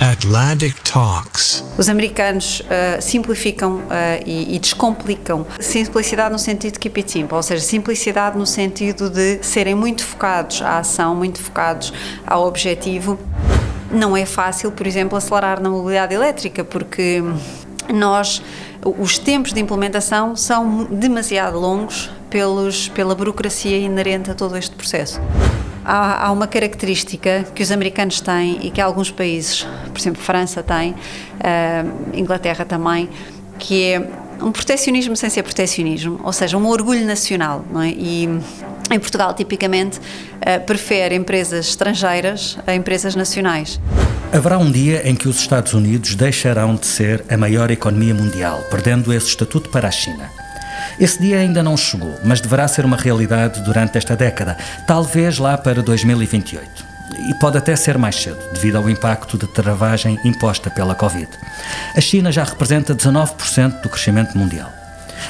[0.00, 1.64] Atlantic Talks.
[1.78, 3.82] Os americanos uh, simplificam uh,
[4.26, 5.46] e, e, descomplicam.
[5.60, 10.04] Simplicidade no sentido de keep it simple, ou seja, simplicidade no sentido de serem muito
[10.04, 11.92] focados à ação, muito focados
[12.26, 13.18] ao objetivo.
[13.90, 17.22] Não é fácil, por exemplo, acelerar na mobilidade elétrica, porque
[17.92, 18.42] nós
[18.84, 25.20] os tempos de implementação são demasiado longos pelos, pela burocracia inerente a todo este processo.
[25.84, 30.62] Há, há, uma característica que os americanos têm e que alguns países, por exemplo, França
[30.62, 33.08] tem, uh, Inglaterra também,
[33.58, 37.90] que é um protecionismo sem ser protecionismo, ou seja, um orgulho nacional, não é?
[37.90, 38.24] E
[38.90, 43.80] em Portugal, tipicamente, uh, prefere empresas estrangeiras a empresas nacionais.
[44.32, 48.60] Haverá um dia em que os Estados Unidos deixarão de ser a maior economia mundial,
[48.70, 50.43] perdendo esse estatuto para a China.
[50.98, 55.56] Esse dia ainda não chegou, mas deverá ser uma realidade durante esta década, talvez lá
[55.56, 56.94] para 2028.
[57.28, 61.28] E pode até ser mais cedo, devido ao impacto de travagem imposta pela Covid.
[61.96, 64.70] A China já representa 19% do crescimento mundial.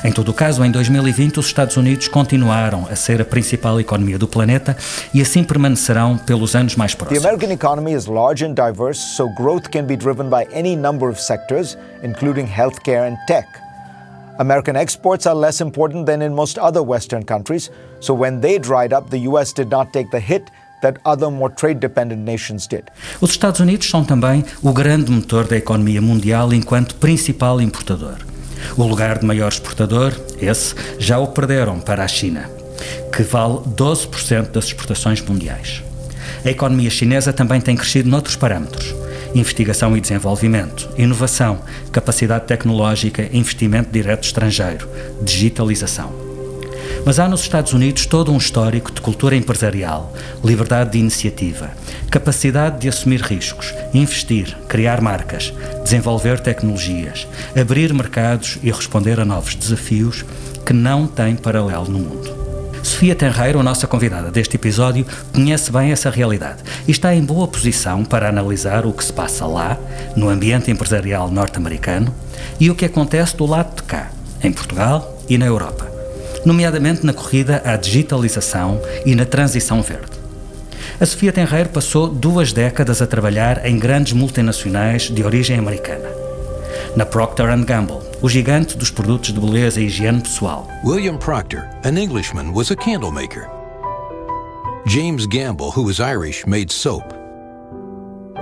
[0.03, 4.19] Em todo o caso, em 2020, os Estados Unidos continuaram a ser a principal economia
[4.19, 4.77] do planeta
[5.13, 7.23] e assim permanecerão pelos anos mais próximos.
[7.23, 11.09] The American economy is large and diverse, so growth can be driven by any number
[11.09, 13.47] of sectors, including healthcare and tech.
[14.39, 18.93] American exports are less important than in most other Western countries, so when they dried
[18.93, 20.51] up, the US did not take the hit
[20.83, 22.85] that other more trade-dependent nations did.
[23.21, 28.17] Os Estados Unidos são também o grande motor da economia mundial enquanto principal importador.
[28.77, 32.51] O lugar de maior exportador, esse, já o perderam para a China,
[33.15, 35.83] que vale 12% das exportações mundiais.
[36.45, 38.95] A economia chinesa também tem crescido noutros parâmetros
[39.35, 44.89] investigação e desenvolvimento, inovação, capacidade tecnológica, investimento direto estrangeiro,
[45.23, 46.13] digitalização.
[47.05, 50.13] Mas há nos Estados Unidos todo um histórico de cultura empresarial,
[50.43, 51.71] liberdade de iniciativa,
[52.11, 55.53] capacidade de assumir riscos, investir, criar marcas,
[55.83, 57.27] desenvolver tecnologias,
[57.59, 60.25] abrir mercados e responder a novos desafios
[60.65, 62.44] que não têm paralelo no mundo.
[62.85, 67.49] Sofia Tenreiro, a nossa convidada deste episódio, conhece bem essa realidade e está em boa
[67.49, 69.79] posição para analisar o que se passa lá,
[70.15, 72.15] no ambiente empresarial norte-americano,
[72.61, 74.11] e o que acontece do lado de cá,
[74.43, 75.91] em Portugal e na Europa,
[76.45, 80.13] nomeadamente na corrida à digitalização e na transição verde.
[81.01, 86.24] A Sofia Tenreiro passou duas décadas a trabalhar em grandes multinacionais de origem americana.
[86.97, 90.69] Na Procter Gamble, o gigante dos produtos de beleza e higiene pessoal.
[90.85, 93.51] William Procter, an Englishman, was a candle maker.
[94.87, 97.03] James Gamble, who was Irish, made soap.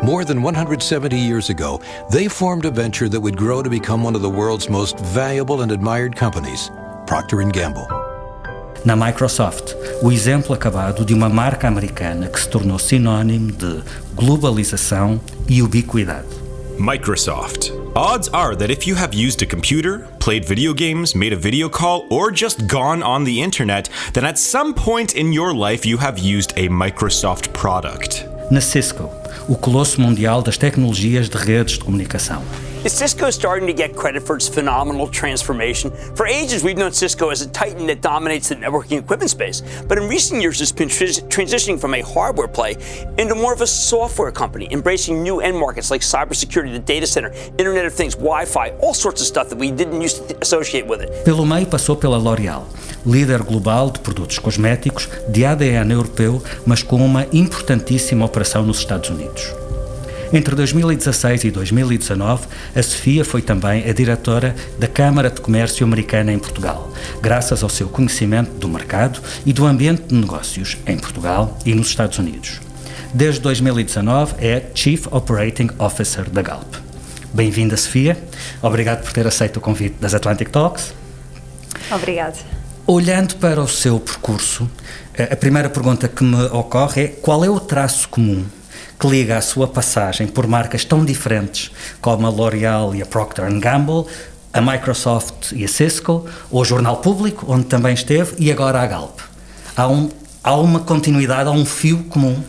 [0.03, 1.81] More than 170 years ago,
[2.11, 5.63] they formed a venture that would grow to become one of the world's most valuable
[5.63, 6.71] and admired companies,
[7.07, 7.87] Procter Gamble.
[8.85, 13.83] Na Microsoft, o exemplo acabado de uma marca americana que se tornou sinônimo de
[14.15, 16.42] globalização e ubiquidade.
[16.83, 17.71] Microsoft.
[17.95, 21.69] Odds are that if you have used a computer, played video games, made a video
[21.69, 25.97] call, or just gone on the internet, then at some point in your life you
[25.99, 28.27] have used a Microsoft product.
[28.51, 29.09] Na Cisco,
[29.49, 32.43] o colosso mundial das tecnologias de redes de comunicação.
[32.91, 35.93] Cisco is starting to get credit for its phenomenal transformation.
[36.17, 39.63] For ages, we've known Cisco as a titan that dominates the networking equipment space.
[39.87, 42.77] But in recent years, it's been transitioning from a hardware play
[43.19, 47.33] into more of a software company, embracing new end markets like cybersecurity, the data center,
[47.57, 50.87] Internet of Things, Wi Fi, all sorts of stuff that we didn't used to associate
[50.89, 51.25] with it.
[51.25, 52.67] Pelo meio, passou pela L'Oréal,
[53.07, 59.09] líder global de produtos cosméticos de ADN europeu, mas com uma importantíssima operação nos Estados
[59.09, 59.55] Unidos.
[60.33, 66.33] Entre 2016 e 2019, a Sofia foi também a diretora da Câmara de Comércio Americana
[66.33, 66.91] em Portugal,
[67.21, 71.89] graças ao seu conhecimento do mercado e do ambiente de negócios em Portugal e nos
[71.89, 72.63] Estados Unidos.
[73.13, 76.77] Desde 2019 é Chief Operating Officer da Galp.
[77.35, 78.17] Bem-vinda, Sofia.
[78.63, 80.95] Obrigado por ter aceito o convite das Atlantic Talks.
[81.91, 82.39] Obrigada.
[82.87, 84.67] Olhando para o seu percurso,
[85.31, 88.47] a primeira pergunta que me ocorre é qual é o traço comum
[89.03, 93.53] que liga a sua passagem por marcas tão diferentes como a L'Oréal e a Procter
[93.59, 94.07] Gamble,
[94.53, 99.19] a Microsoft e a Cisco, o Jornal Público, onde também esteve, e agora a Galp.
[99.77, 100.09] Há, um,
[100.45, 102.45] há uma continuidade, há um fio comum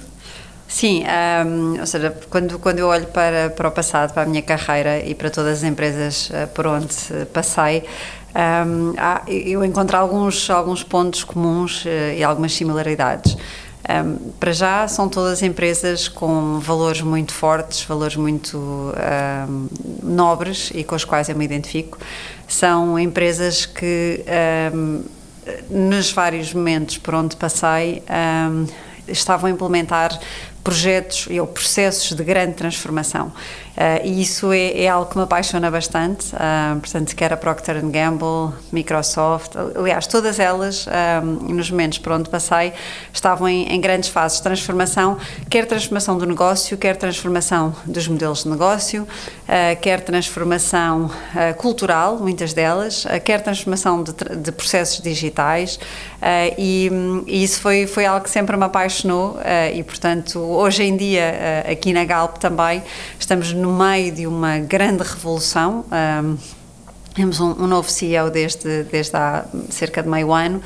[0.67, 1.03] Sim,
[1.45, 5.00] um, ou seja, quando, quando eu olho para, para o passado, para a minha carreira
[5.05, 6.95] e para todas as empresas uh, por onde
[7.31, 7.83] passei,
[8.65, 13.38] um, há, eu encontro alguns, alguns pontos comuns uh, e algumas similaridades.
[13.89, 19.68] Um, para já são todas empresas com valores muito fortes, valores muito um,
[20.01, 21.97] nobres e com os quais eu me identifico.
[22.47, 24.24] São empresas que,
[24.74, 25.03] um,
[25.69, 28.01] nos vários momentos por onde passei,
[29.06, 30.18] estavam a implementar
[30.63, 33.33] projetos ou processos de grande transformação.
[33.73, 36.27] Uh, e isso é, é, algo que me apaixona bastante.
[36.35, 42.29] Uh, portanto, quer a Procter Gamble, Microsoft, aliás, todas elas, uh, nos momentos por onde
[42.29, 42.71] passei,
[43.11, 45.17] estavam em, em, grandes fases de transformação,
[45.49, 49.07] quer transformação do negócio, quer transformação dos modelos de negócio,
[49.81, 51.09] quer transformação
[51.57, 55.79] cultural, muitas delas, quer transformação de, de processos digitais.
[56.57, 56.89] E,
[57.27, 59.37] e, isso foi, foi algo que sempre me apaixonou
[59.73, 62.83] e, portanto, hoje em dia, aqui na Galp também,
[63.19, 65.86] estamos no meio de uma grande revolução.
[65.89, 66.38] Um,
[67.15, 70.62] temos um, um, novo CEO desde, desde há cerca de meio ano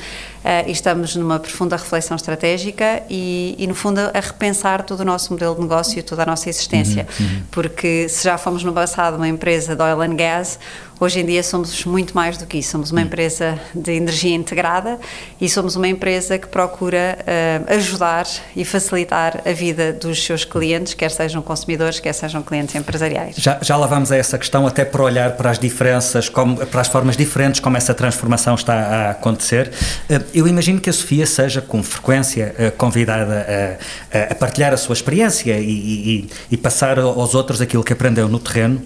[0.67, 5.33] e estamos numa profunda reflexão estratégica e, e, no fundo, a repensar todo o nosso
[5.33, 7.07] modelo de negócio e toda a nossa existência.
[7.19, 7.41] Uhum, uhum.
[7.51, 10.59] Porque se já fomos no passado uma empresa de oil and gas,
[10.99, 12.71] Hoje em dia somos muito mais do que isso.
[12.71, 13.03] Somos uma hum.
[13.03, 14.99] empresa de energia integrada
[15.39, 20.95] e somos uma empresa que procura uh, ajudar e facilitar a vida dos seus clientes,
[20.95, 23.35] quer sejam consumidores, quer sejam clientes empresariais.
[23.37, 26.81] Já, já lá vamos a essa questão, até por olhar para as diferenças, como, para
[26.81, 29.71] as formas diferentes como essa transformação está a acontecer.
[30.09, 33.77] Uh, eu imagino que a Sofia seja com frequência uh, convidada
[34.11, 38.27] a, a, partilhar a sua experiência e, e, e passar aos outros aquilo que aprendeu
[38.27, 38.81] no terreno.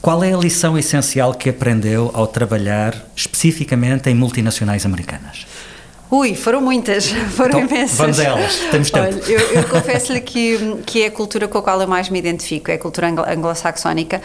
[0.00, 5.46] Qual é a lição essencial que aprendeu ao trabalhar especificamente em multinacionais americanas?
[6.10, 7.98] Ui, foram muitas, foram então, imensas.
[7.98, 9.06] Vamos a elas, temos tempo.
[9.06, 12.18] Olha, eu, eu confesso-lhe que, que é a cultura com a qual eu mais me
[12.18, 14.20] identifico, é a cultura anglo-saxónica,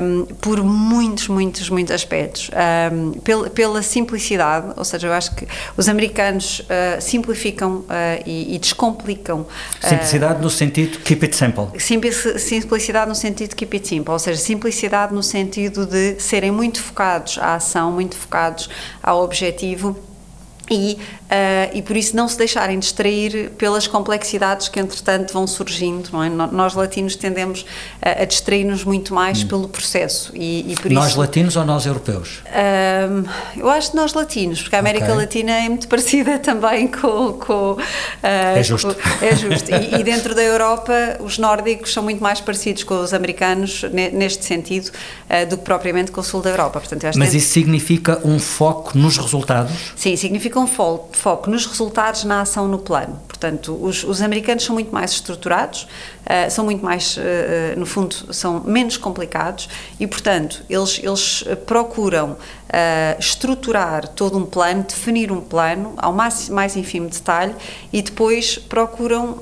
[0.00, 2.50] um, por muitos, muitos, muitos aspectos.
[2.92, 7.86] Um, pela, pela, simplicidade, ou seja, eu acho que os americanos uh, simplificam uh,
[8.24, 9.40] e, e, descomplicam.
[9.40, 11.66] Uh, simplicidade no sentido keep it simple.
[12.38, 17.38] Simplicidade no sentido keep it simple, ou seja, simplicidade no sentido de serem muito focados
[17.38, 18.68] à ação, muito focados
[19.02, 20.07] ao objetivo
[20.70, 26.08] e, uh, e por isso não se deixarem distrair pelas complexidades que entretanto vão surgindo,
[26.12, 26.28] não é?
[26.28, 27.64] Nós latinos tendemos
[28.02, 29.48] a, a distrair-nos muito mais hum.
[29.48, 32.42] pelo processo e, e por Nós isso, latinos ou nós europeus?
[32.46, 35.16] Uh, eu acho que nós latinos, porque a América okay.
[35.16, 37.34] Latina é muito parecida também com...
[37.34, 37.78] com uh,
[38.22, 38.94] é justo.
[38.94, 39.70] Com, é justo.
[39.70, 44.44] e, e, dentro da Europa os nórdicos são muito mais parecidos com os americanos neste
[44.44, 44.90] sentido
[45.48, 46.80] do que propriamente com o sul da Europa.
[46.80, 49.72] Portanto, Mas isso significa um foco nos resultados?
[49.96, 53.20] Sim, significa um foco nos resultados, na ação, no plano.
[53.26, 55.86] Portanto, os, os americanos são muito mais estruturados,
[56.28, 62.32] uh, são muito mais, uh, no fundo, são menos complicados e, portanto, eles, eles procuram
[62.32, 67.54] uh, estruturar todo um plano, definir um plano ao mais, mais ínfimo detalhe
[67.92, 69.38] e depois procuram,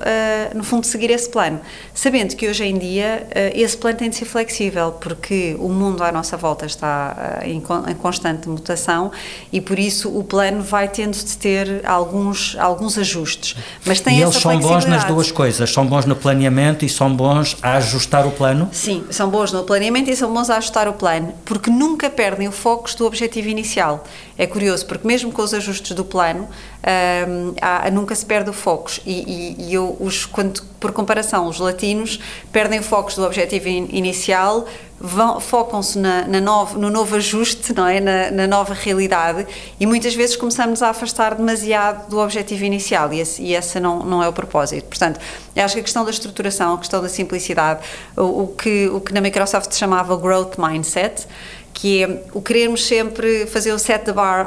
[0.55, 1.61] no fundo, seguir esse plano.
[1.95, 6.13] Sabendo que hoje em dia esse plano tem de ser flexível, porque o mundo à
[6.13, 9.11] nossa volta está em, em constante mutação
[9.53, 13.57] e, por isso, o plano vai tendo de ter alguns, alguns ajustes.
[13.85, 17.15] Mas tem e eles são bons nas duas coisas, são bons no planeamento e são
[17.15, 18.69] bons a ajustar o plano?
[18.73, 22.49] Sim, são bons no planeamento e são bons a ajustar o plano, porque nunca perdem
[22.49, 24.05] o foco do objetivo inicial.
[24.37, 26.49] É curioso, porque mesmo com os ajustes do plano,
[27.29, 28.91] hum, há, nunca se perde o foco.
[29.05, 32.21] E, e, e eu, os, quando, por comparação, os latinos
[32.53, 34.67] perdem o foco do objetivo in, inicial,
[35.41, 38.01] focam-se na, na no novo ajuste, não é?
[38.01, 39.47] Na, na, nova realidade
[39.79, 44.01] e muitas vezes começamos a afastar demasiado do objetivo inicial e esse, e esse não,
[44.01, 44.87] não é o propósito.
[44.87, 45.21] Portanto,
[45.55, 47.81] acho que a questão da estruturação, a questão da simplicidade,
[48.17, 51.27] o, o que, o que na Microsoft se chamava growth mindset,
[51.77, 54.47] que é o querermos sempre fazer o set the bar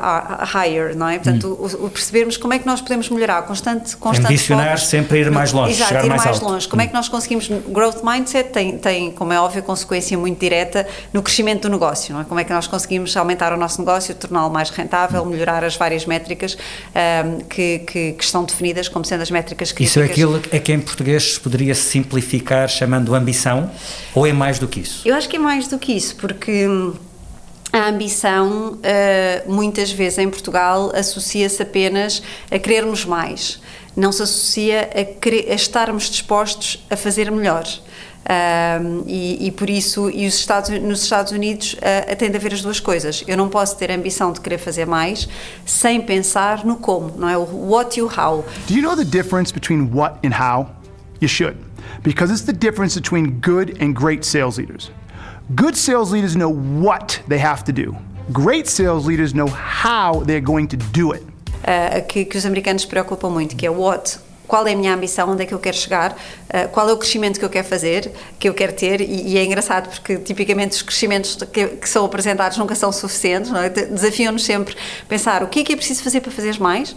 [0.52, 1.20] higher, não é?
[1.20, 1.84] Portanto, hum.
[1.84, 5.30] o, o, percebermos como é que nós podemos melhorar, constante, constante Ambicionar foco, sempre ir
[5.30, 6.68] mais longe, exato, chegar ir mais, mais longe.
[6.68, 6.86] Como hum.
[6.86, 11.22] é que nós conseguimos, growth mindset tem, tem, como é óbvio, consequência muito direta no
[11.22, 12.24] crescimento do negócio, não é?
[12.24, 15.28] Como é que nós conseguimos aumentar o nosso negócio, torná-lo mais rentável, hum.
[15.28, 19.92] melhorar as várias métricas um, que, que, que, estão definidas como sendo as métricas críticas.
[19.92, 23.70] Isso é aquilo é que em português poderia simplificar chamando ambição,
[24.16, 25.08] ou é mais do que isso?
[25.08, 26.94] Eu acho que é mais do que isso, porque hum,
[27.72, 33.62] a ambição, uh, muitas vezes em Portugal, associa-se apenas a querermos mais,
[33.96, 37.66] não se associa a, querer, a estarmos dispostos a fazer melhor.
[38.26, 42.54] Uh, e, e, por isso, e os Estados, nos Estados Unidos uh, tem de haver
[42.54, 43.24] as duas coisas.
[43.28, 45.28] Eu não posso ter a ambição de querer fazer mais
[45.66, 47.38] sem pensar no como, não é?
[47.38, 48.46] O what you how.
[48.68, 50.70] Do you know the difference between what and how?
[51.20, 51.70] You should.
[52.04, 54.92] because it's the difference between good and great sales leaders.
[55.56, 57.98] Good sales leaders know what they have to do.
[58.32, 61.24] Great sales leaders know how they're going to do it.
[61.68, 65.30] Uh, que, que os americanos preocupam muito, que é what, qual é a minha ambição,
[65.30, 68.12] onde é que eu quero chegar, uh, qual é o crescimento que eu quero fazer,
[68.40, 72.74] que eu quero ter, e, é engraçado porque tipicamente os crescimentos que, são apresentados nunca
[72.74, 73.70] são suficientes, é?
[73.70, 74.76] desafiam-nos sempre
[75.08, 76.96] pensar o que é que é preciso fazer para fazer mais, uh,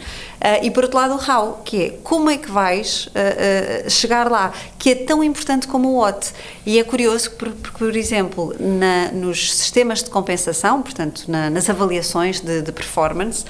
[0.62, 4.54] e por outro lado o how, que é como é que vais uh, chegar lá,
[4.78, 6.32] que é tão importante como o what.
[6.64, 11.68] E é curioso porque, por, por exemplo, na, nos sistemas de compensação, portanto, na, nas
[11.68, 13.44] avaliações de, de performance,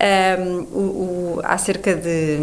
[0.00, 2.38] um, o, o, há cerca de,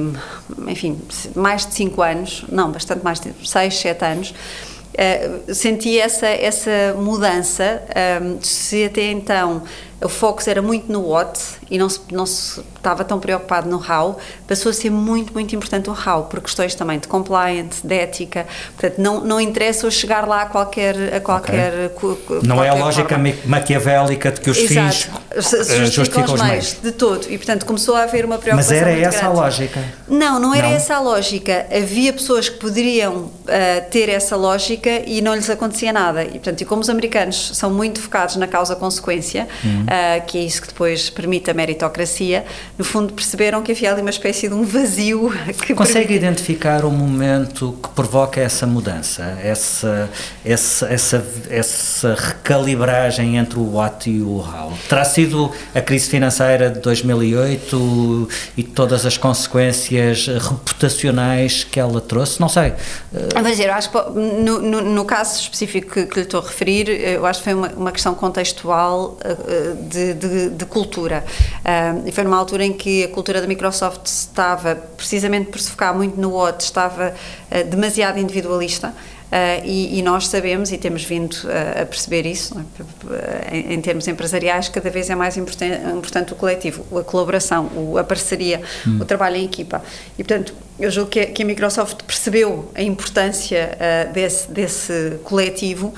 [0.68, 1.00] enfim,
[1.36, 6.96] mais de 5 anos, não, bastante mais de 6, 7 anos, uh, senti essa, essa
[6.98, 7.84] mudança.
[8.22, 9.64] Um, se até então
[10.04, 11.40] o foco era muito no what
[11.70, 14.18] e não se, não se estava tão preocupado no how,
[14.48, 18.48] passou a ser muito, muito importante o how, por questões também de compliance, de ética.
[18.76, 21.14] Portanto, não, não interessa eu chegar lá a qualquer.
[21.14, 22.40] A qualquer okay.
[22.44, 23.34] não qualquer é a lógica forma.
[23.46, 24.96] maquiavélica de que os Exato.
[24.96, 26.78] fins uh, justificam os meios.
[26.82, 27.28] De todo.
[27.30, 28.76] E, portanto, começou a haver uma preocupação.
[28.76, 29.38] Mas era essa grande.
[29.38, 29.84] a lógica?
[30.08, 30.76] Não, não era não.
[30.76, 31.68] essa a lógica.
[31.72, 33.32] Havia pessoas que poderiam uh,
[33.92, 36.24] ter essa lógica e não lhes acontecia nada.
[36.24, 39.86] E, portanto, e como os americanos são muito focados na causa-consequência, uhum.
[39.92, 42.46] Uh, que é isso que depois permite a meritocracia,
[42.78, 45.32] no fundo perceberam que havia ali uma espécie de um vazio
[45.66, 46.26] que consegue permite...
[46.26, 50.10] identificar o momento que provoca essa mudança, essa,
[50.46, 54.72] essa, essa, essa recalibragem entre o what e o how.
[54.88, 62.40] Terá sido a crise financeira de 2008 e todas as consequências reputacionais que ela trouxe?
[62.40, 62.74] Não sei.
[63.34, 66.44] Vou dizer, eu acho que no, no, no caso específico que, que, lhe estou a
[66.44, 71.24] referir, eu acho que foi uma, uma questão contextual eh, de, de, de cultura.
[71.60, 75.72] Uh, e foi numa altura em que a cultura da Microsoft estava, precisamente por se
[75.72, 78.94] focar muito no what, estava uh, demasiado individualista.
[79.32, 83.56] Uh, e, e, nós sabemos e temos vindo uh, a perceber isso é?
[83.56, 87.98] em, em, termos empresariais cada vez é mais importante, importante o coletivo a colaboração, o,
[87.98, 88.98] a parceria hum.
[89.00, 89.82] o trabalho em equipa
[90.20, 95.88] e portanto eu julgo que, que a Microsoft percebeu a importância uh, desse, desse coletivo
[95.88, 95.94] uh,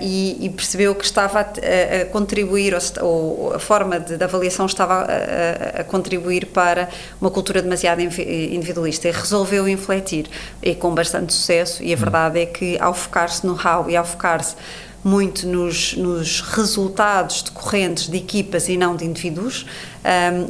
[0.00, 4.66] e, e, percebeu que estava a, a contribuir, ou, ou, a forma de, de avaliação
[4.66, 6.88] estava a, a, contribuir para
[7.20, 10.26] uma cultura demasiado individualista e resolveu infletir,
[10.62, 14.04] e com bastante sucesso, e a verdade é que ao focar-se no how e ao
[14.04, 14.56] focar-se
[15.04, 19.66] muito nos, nos, resultados decorrentes de equipas e não de indivíduos,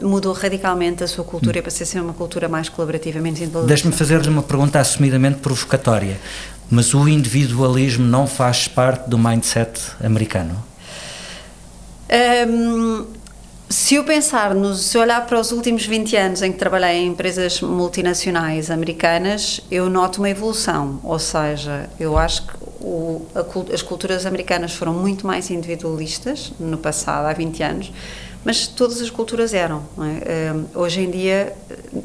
[0.02, 3.40] um, mudou radicalmente a sua cultura e passou a ser uma cultura mais colaborativa, menos
[3.40, 3.68] individualista.
[3.68, 6.20] Deixe-me fazer-lhe uma pergunta assumidamente provocatória,
[6.70, 10.62] mas o individualismo não faz parte do mindset americano?
[12.46, 13.06] Um,
[13.72, 17.08] se eu pensar, no, se olhar para os últimos 20 anos em que trabalhei em
[17.08, 22.52] empresas multinacionais americanas, eu noto uma evolução, ou seja, eu acho que
[22.82, 27.92] o, a, as culturas americanas foram muito mais individualistas no passado, há 20 anos,
[28.44, 29.82] mas todas as culturas eram.
[30.26, 30.52] É?
[30.52, 31.54] Um, hoje em dia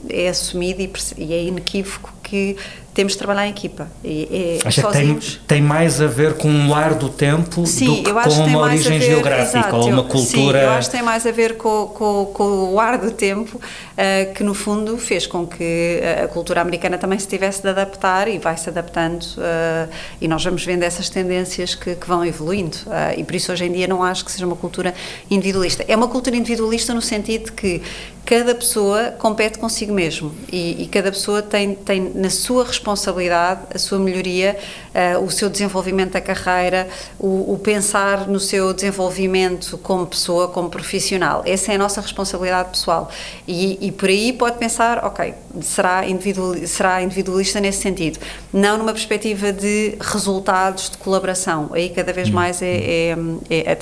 [0.10, 0.82] é assumido
[1.18, 2.56] e é inequívoco que
[2.98, 3.88] temos de trabalhar em equipa.
[4.04, 5.36] E, e sozinhos...
[5.36, 8.30] que tem, tem, mais a ver com um lar do tempo sim, do que com
[8.44, 10.60] uma origem ver, geográfica exato, ou uma cultura.
[10.60, 13.58] Sim, eu acho que tem mais a ver com, com, com o ar do tempo,
[13.58, 18.28] uh, que no fundo fez com que a cultura americana também se tivesse de adaptar
[18.28, 19.22] e vai se adaptando.
[19.22, 22.78] Uh, e nós vamos vendo essas tendências que, que vão evoluindo.
[22.88, 24.96] Uh, e por isso hoje em dia não acho que seja uma cultura
[25.30, 25.86] individualista.
[25.88, 27.84] É uma cultura individualista no sentido de que
[28.28, 33.80] cada pessoa compete consigo mesmo e, e cada pessoa tem, tem na sua responsabilidade a
[33.80, 34.58] sua melhoria,
[34.94, 40.70] uh, o seu desenvolvimento da carreira, o, o, pensar no seu desenvolvimento como pessoa, como
[40.70, 41.42] profissional.
[41.46, 43.10] Essa é a nossa responsabilidade pessoal.
[43.48, 48.20] E, e por aí pode pensar, ok, será, individual, será individualista nesse sentido.
[48.52, 51.70] Não numa perspectiva de resultados de colaboração.
[51.72, 52.34] Aí cada vez hum.
[52.34, 53.18] mais é, é,
[53.50, 53.80] é,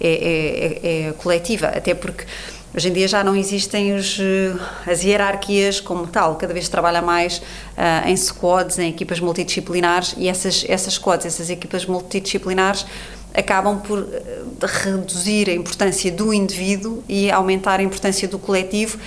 [0.00, 2.24] é, é coletiva, até porque
[2.76, 4.52] Hoje em dia já não existem os, eh,
[4.90, 10.16] as hierarquias como tal, cada vez se trabalha mais uh, em squads, em equipas multidisciplinares
[10.18, 12.84] e essas, essas squads, essas equipas multidisciplinares
[13.32, 14.08] acabam por uh,
[14.60, 18.98] reduzir a importância do indivíduo e aumentar a importância do coletivo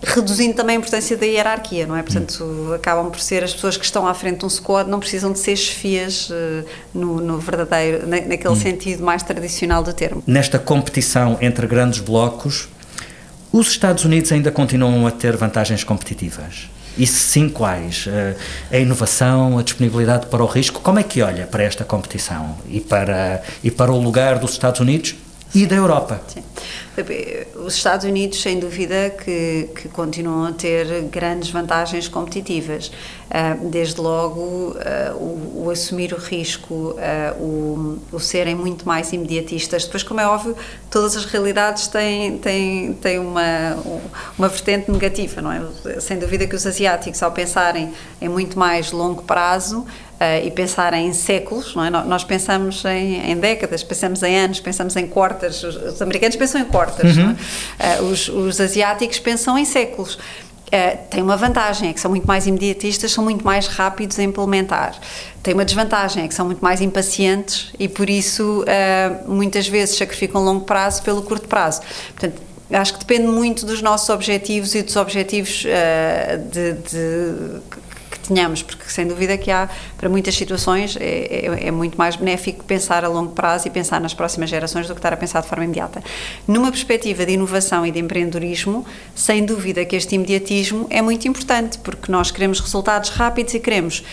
[0.00, 2.02] reduzindo também a importância da hierarquia, não é?
[2.02, 2.72] Portanto, hum.
[2.72, 5.40] acabam por ser as pessoas que estão à frente de um squad, não precisam de
[5.40, 8.56] ser chefias uh, no, no, verdadeiro, na, naquele hum.
[8.56, 10.22] sentido mais tradicional do termo.
[10.26, 12.68] Nesta competição entre grandes blocos,
[13.58, 16.68] os Estados Unidos ainda continuam a ter vantagens competitivas?
[16.96, 18.06] E sim, quais?
[18.08, 18.34] Eh,
[18.72, 20.80] a inovação, a disponibilidade para o risco?
[20.80, 24.80] Como é que olha para esta competição e para, e para o lugar dos Estados
[24.80, 25.14] Unidos
[25.54, 26.20] E da Europa?
[26.28, 26.44] Sim.
[27.64, 32.90] Os Estados Unidos, sem dúvida, que, que continuam a ter grandes vantagens competitivas.
[33.30, 39.12] Ah, desde logo, ah, o, o, assumir o risco, ah, o, o, serem muito mais
[39.12, 39.84] imediatistas.
[39.84, 40.56] Depois, como é óbvio,
[40.90, 43.76] todas as realidades têm, têm, têm uma,
[44.36, 46.00] uma vertente negativa, não é?
[46.00, 49.86] Sem dúvida que os asiáticos, ao pensarem em muito mais longo prazo,
[50.18, 51.90] Uh, e pensar em séculos, não é?
[51.90, 55.62] Nós pensamos em, em, décadas, pensamos em anos, pensamos em quartas.
[55.62, 57.36] Os, os americanos pensam em quartas, uhum.
[57.78, 58.00] é?
[58.00, 60.14] uh, os, os, asiáticos pensam em séculos.
[60.14, 64.24] Uh, tem uma vantagem, é que são muito mais imediatistas, são muito mais rápidos a
[64.24, 64.96] implementar.
[65.40, 68.64] Tem uma desvantagem, é que são muito mais impacientes e por isso
[69.24, 71.80] muitas vezes sacrificam longo prazo pelo curto prazo.
[72.08, 75.64] Portanto, acho que depende muito dos nossos objetivos e dos objetivos
[76.50, 77.60] de, de
[78.28, 82.64] tenhamos, porque sem dúvida que há, para muitas situações, é, é, é, muito mais benéfico
[82.64, 85.48] pensar a longo prazo e pensar nas próximas gerações do que estar a pensar de
[85.48, 86.02] forma imediata.
[86.46, 91.78] Numa perspectiva de inovação e de empreendedorismo, sem dúvida que este imediatismo é muito importante,
[91.78, 94.04] porque nós queremos resultados rápidos e queremos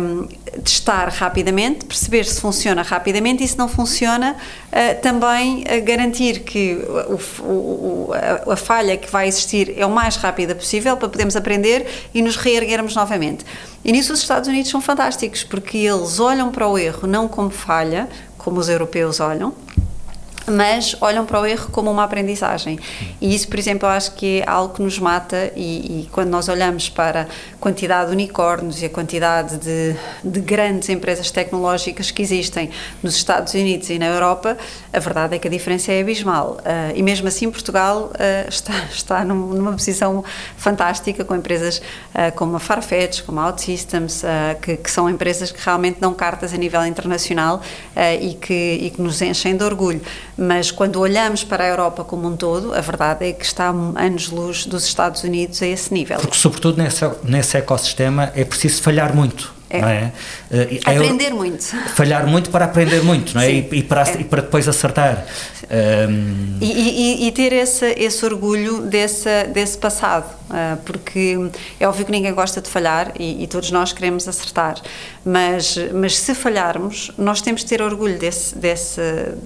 [0.00, 0.26] um,
[0.62, 6.78] testar rapidamente, perceber se funciona rapidamente e se não funciona, uh, também uh, garantir que
[7.08, 11.36] o, o, a, a, falha que vai existir é o mais rápida possível para podermos
[11.36, 13.44] aprender e nos reerguermos novamente.
[13.84, 17.50] E nisso os Estados Unidos são fantásticos, porque eles olham para o erro não como
[17.50, 19.52] falha, como os europeus olham,
[20.50, 22.78] mas olham para o erro como uma aprendizagem.
[23.20, 26.28] E isso, por exemplo, eu acho que é algo que nos mata e, e quando
[26.28, 32.10] nós olhamos para a quantidade de unicórnios e a quantidade de, de, grandes empresas tecnológicas
[32.10, 32.70] que existem
[33.02, 34.56] nos Estados Unidos e na Europa,
[34.92, 36.58] a verdade é que a diferença é abismal.
[36.60, 40.24] Uh, e mesmo assim, Portugal uh, está, está numa posição
[40.56, 44.22] fantástica com empresas uh, como a Farfetch, como a OutSystems,
[44.62, 47.60] que, que, são empresas que realmente dão cartas a nível internacional
[48.20, 50.00] e, que, e que nos enchem de orgulho
[50.38, 54.64] mas quando olhamos para a Europa como um todo, a verdade é que está anos-luz
[54.64, 56.18] dos Estados Unidos a esse nível.
[56.18, 59.57] Porque, sobretudo, nesse, nesse ecossistema é preciso falhar muito.
[59.70, 59.80] É.
[59.80, 60.12] Não é?
[60.50, 61.64] Uh, aprender é, muito.
[61.94, 63.52] Falhar muito para aprender muito, não é?
[63.52, 64.20] E, e, para, é.
[64.20, 65.26] e para depois acertar.
[65.70, 66.56] Um...
[66.60, 71.36] E, e, e, ter esse, esse orgulho desse, desse passado, uh, porque
[71.78, 74.80] é óbvio que ninguém gosta de falhar e, todos nós queremos acertar,
[75.22, 79.00] mas, mas se falharmos, nós temos de ter orgulho desse, desse,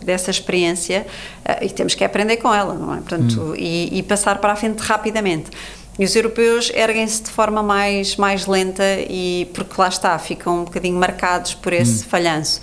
[0.04, 1.04] dessa experiência
[1.44, 2.98] uh, e temos que aprender com ela, não é?
[2.98, 3.54] Portanto, hum.
[3.56, 5.50] e passar para a frente rapidamente.
[5.98, 10.64] E os europeus erguem-se de forma mais, mais lenta e porque lá está, ficam um
[10.64, 12.08] bocadinho marcados por esse hum.
[12.08, 12.62] falhanço.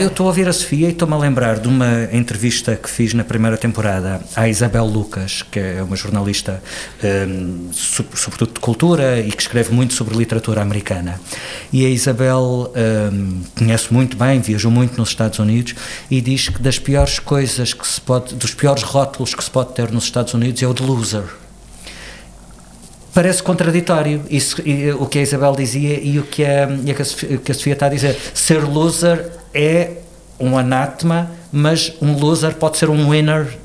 [0.00, 3.14] Eu estou a ouvir a Sofia e estou-me a lembrar de uma entrevista que fiz
[3.14, 6.62] na primeira temporada à Isabel Lucas, que é uma jornalista
[7.02, 11.20] um, sobretudo de cultura e que escreve muito sobre literatura americana.
[11.72, 12.72] E a Isabel
[13.12, 15.74] um, conhece muito bem, viajou muito nos Estados Unidos
[16.08, 19.74] e diz que das piores coisas que se pode, dos piores rótulos que se pode
[19.74, 21.41] ter nos Estados Unidos é o de loser
[23.14, 24.62] parece contraditório isso,
[24.98, 26.94] o que a Isabel dizia e o que a, e a,
[27.38, 28.16] que a Sofia está a dizer.
[28.34, 29.98] Ser loser é
[30.38, 33.58] um anátema, mas um loser pode ser um winner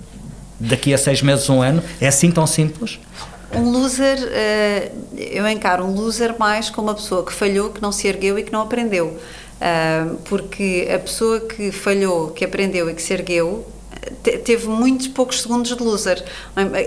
[0.59, 1.81] daqui a seis meses, um ano.
[1.99, 2.99] É assim tão simples?
[3.53, 7.91] Um loser, eh, eu encaro um loser mais como uma pessoa que falhou, que não
[7.91, 9.17] se ergueu e que não aprendeu.
[9.61, 13.65] Eh, porque a pessoa que falhou, que aprendeu e que se ergueu,
[14.21, 16.23] teve muitos poucos segundos de loser.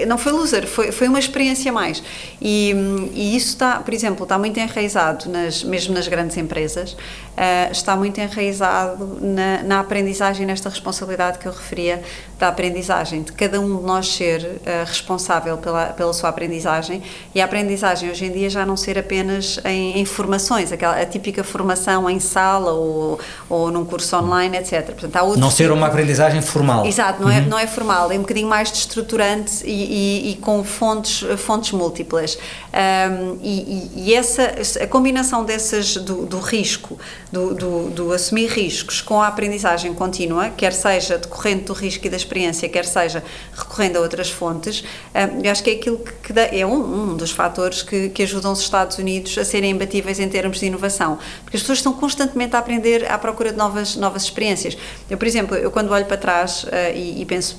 [0.07, 2.03] Não foi loser, foi, foi uma experiência mais.
[2.41, 2.75] E,
[3.13, 7.97] e isso está, por exemplo, está muito enraizado, nas, mesmo nas grandes empresas, uh, está
[7.97, 12.03] muito enraizado na, na, aprendizagem, nesta responsabilidade que eu referia
[12.39, 17.03] da aprendizagem, de cada um de nós ser uh, responsável pela, pela sua aprendizagem.
[17.35, 21.07] E a aprendizagem hoje em dia já não ser apenas em, em formações, aquela a
[21.07, 24.87] típica formação em sala ou, ou num curso online, etc.
[24.87, 26.87] Portanto, há não ser uma aprendizagem formal.
[26.87, 27.39] Exato, não, é, uhum.
[27.39, 31.73] é, não é formal, é um bocadinho mais destruturante e, e, e com fontes, fontes
[31.73, 32.39] múltiplas.
[32.73, 36.99] Um, e, e, essa, a combinação dessas, do, do risco,
[37.33, 42.11] do, do, do, assumir riscos com a aprendizagem contínua, quer seja decorrente do risco e
[42.11, 43.25] da experiência, quer seja
[43.57, 47.17] recorrendo a outras fontes, um, eu acho que é aquilo que, dá, é um, um,
[47.17, 51.19] dos fatores que, que ajudam os Estados Unidos a serem imbatíveis em termos de inovação,
[51.43, 54.77] porque as pessoas estão constantemente a aprender à procura de novas, novas experiências.
[55.09, 57.59] Eu, por exemplo, eu quando olho para trás uh, e, e penso,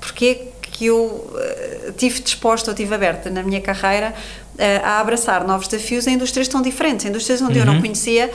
[0.00, 4.14] porquê que eu uh, tive disposta ou tive aberta na minha carreira
[4.84, 7.66] a abraçar novos desafios em indústrias tão diferentes, indústrias onde uhum.
[7.66, 8.30] eu não conhecia,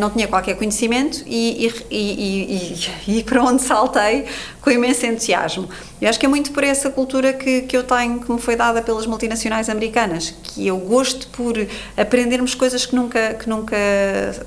[0.00, 4.24] não tinha qualquer conhecimento e, e, e, e, para onde saltei
[4.62, 5.68] com imenso entusiasmo.
[6.00, 8.54] Eu acho que é muito por essa cultura que, que eu tenho, que me foi
[8.54, 11.54] dada pelas multinacionais americanas, que eu gosto por
[11.96, 13.76] aprendermos coisas que nunca, que nunca,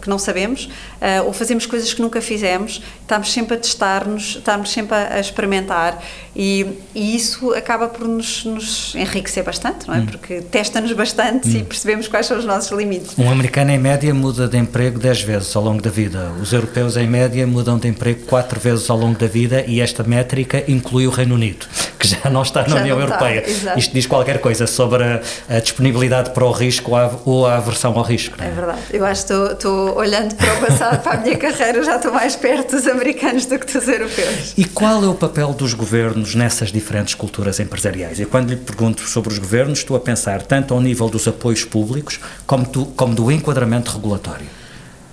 [0.02, 4.72] que não sabemos, uh, ou fazemos coisas que nunca fizemos, estamos sempre a testar-nos, estamos
[4.72, 6.02] sempre a, a experimentar
[6.36, 10.00] e, e, isso acaba por nos, nos, enriquecer bastante, não é?
[10.00, 10.06] Hum.
[10.06, 11.60] Porque testa-nos bastante hum.
[11.60, 13.18] e percebemos quais são os nossos limites.
[13.18, 16.32] Um americano em média muda de emprego 10 vezes ao longo da vida.
[16.42, 20.04] Os europeus em média mudam de emprego 4 vezes ao longo da vida e esta
[20.04, 23.44] métrica inclui o Reino Unido, que já não está na já União Europeia.
[23.46, 27.48] Está, Isto diz qualquer coisa sobre a, a disponibilidade para o risco ou a, ou
[27.48, 28.36] a aversão ao risco.
[28.42, 28.48] É?
[28.48, 28.52] é?
[28.52, 28.80] verdade.
[28.92, 32.12] Eu acho que estou, estou olhando para o passado, para a minha carreira, já estou
[32.12, 34.54] mais perto dos americanos do que dos europeus.
[34.58, 38.20] E qual é o papel dos governos nessas diferentes culturas empresariais?
[38.20, 41.64] E quando lhe pergunto sobre os governos, estou a pensar tanto ao nível dos apoios
[41.64, 44.61] públicos como do, como do enquadramento regulatório.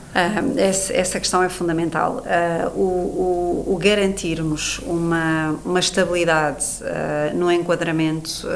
[0.08, 2.24] Uh, essa questão é fundamental.
[2.24, 8.46] Uh, o, o, o, garantirmos uma, uma estabilidade uh, no enquadramento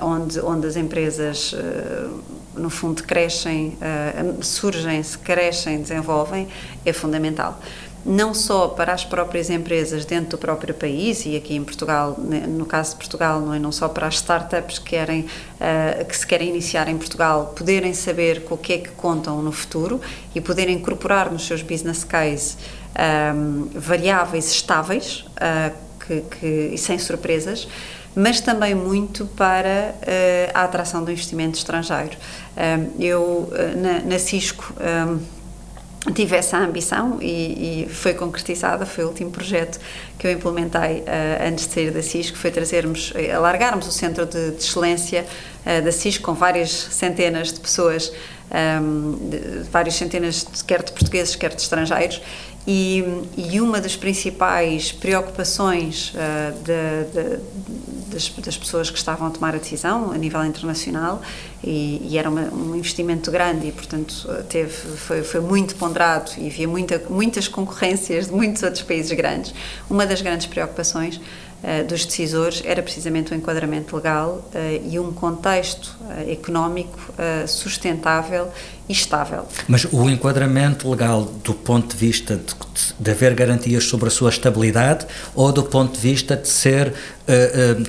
[0.00, 1.54] onde, onde as empresas,
[2.54, 3.76] no fundo, crescem,
[4.40, 6.48] surgem, se crescem, desenvolvem,
[6.84, 7.60] é fundamental
[8.04, 12.40] não só para as próprias empresas dentro do próprio país e aqui em Portugal, né,
[12.46, 16.16] no caso de Portugal, não é não só para as startups que querem uh, que
[16.16, 20.00] se querem iniciar em Portugal, poderem saber com o que é que contam no futuro
[20.34, 26.78] e poderem incorporar nos seus business case um, ehm, variáveis estáveis uh, que, que, e
[26.78, 27.66] sem surpresas
[28.16, 32.16] mas também muito para uh, a atração do investimento estrangeiro.
[32.56, 35.18] Ehm, eu, na, na Cisco, ehm,
[36.12, 39.80] tive essa ambição e, e, foi concretizada, foi o último projeto
[40.18, 44.26] que eu implementei uh, antes de sair da Cisco, foi trazermos, eh, alargarmos o centro
[44.26, 45.24] de, de excelência
[45.64, 48.12] uh, da Cisco com várias centenas de pessoas,
[48.50, 52.20] um, ehm, de, várias centenas de, quer de portugueses, quer de estrangeiros
[52.66, 53.04] e,
[53.36, 57.42] e uma das principais preocupações uh, de, de,
[58.10, 61.20] das, das, pessoas que estavam a tomar a decisão a nível internacional
[61.62, 66.46] e, e era uma, um investimento grande e portanto teve foi, foi muito ponderado e
[66.46, 69.54] havia muita, muitas concorrências de muitos outros países grandes
[69.90, 71.20] uma das grandes preocupações
[71.86, 76.98] dos decisores era precisamente o enquadramento legal uh, e um contexto uh, económico
[77.46, 78.50] sustentável
[78.88, 79.46] e estável.
[79.66, 82.54] Mas o enquadramento legal do ponto de vista de,
[82.98, 86.92] de haver garantias sobre a sua estabilidade ou do ponto de vista de ser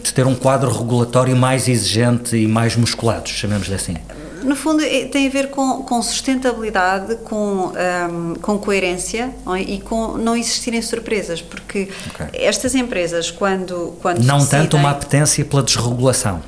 [0.02, 3.98] de ter um quadro regulatório mais exigente e mais musculado, chamemos-lhe assim?
[4.46, 7.72] No fundo, é, tem a ver com, com sustentabilidade, com,
[8.12, 9.60] um, com coerência é?
[9.60, 12.28] e com não existirem surpresas, porque okay.
[12.34, 13.96] estas empresas, quando.
[14.02, 16.42] quando não decidem, tanto uma apetência pela desregulação.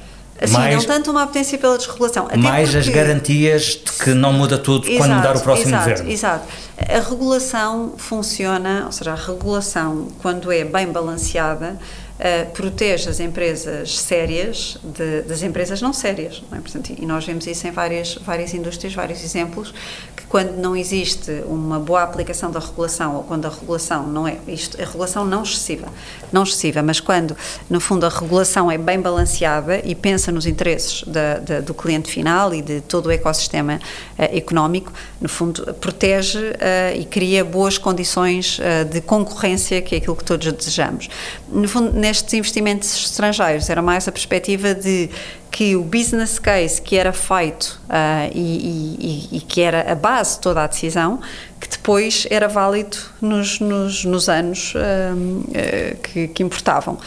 [0.46, 2.28] Sim, mais, não tanto uma apetência pela desregulação.
[2.38, 5.90] mais porque, as garantias de que não muda tudo exato, quando mudar o próximo exato,
[5.90, 6.12] governo.
[6.12, 6.48] Exato.
[6.78, 11.80] A regulação funciona, ou seja, a regulação, quando é bem balanceada,
[12.18, 16.44] uh, protege as empresas sérias de, das empresas não sérias.
[16.50, 16.62] Não é?
[16.62, 19.74] Portanto, e nós vemos isso em várias, várias indústrias, vários exemplos,
[20.16, 24.38] que quando não existe uma boa aplicação da regulação ou quando a regulação não é,
[24.48, 25.88] isto, a regulação não excessiva,
[26.32, 27.36] não excessiva, mas quando,
[27.70, 32.12] no fundo, a regulação é bem balanceada e pensa nos interesses da, da, do cliente
[32.12, 33.80] final e de todo o ecossistema
[34.18, 40.16] uh, económico, no fundo, protege uh, e cria boas condições de concorrência, que é aquilo
[40.16, 41.10] que todos desejamos.
[41.50, 45.10] No fundo, nestes investimentos estrangeiros, era mais a perspectiva de
[45.58, 50.36] que o business case que era feito uh, e, e, e, que era a base
[50.36, 51.20] de toda a decisão,
[51.60, 57.00] que depois era válido nos, nos, nos anos uh, que, que, importavam.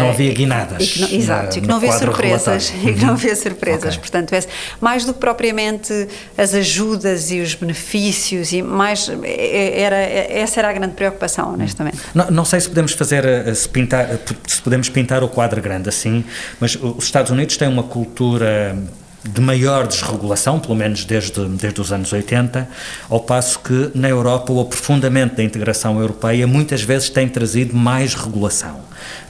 [0.00, 0.82] não havia guinadas.
[0.82, 2.74] E que não, exato, e que não havia surpresas.
[2.82, 3.94] E que não havia surpresas.
[3.94, 4.00] Okay.
[4.00, 4.48] Portanto, esse,
[4.80, 10.72] mais do que propriamente as ajudas e os benefícios, e mais, era, essa era a
[10.72, 11.98] grande preocupação, honestamente.
[12.12, 14.08] Não, não sei se podemos fazer, se, pintar,
[14.44, 16.24] se podemos pintar o quadro grande assim,
[16.58, 18.74] mas os Estados Unidos têm uma cultura
[19.22, 22.68] de maior desregulação, pelo menos desde, desde os anos 80,
[23.10, 28.14] ao passo que na Europa o aprofundamento da integração europeia muitas vezes tem trazido mais
[28.14, 28.80] regulação.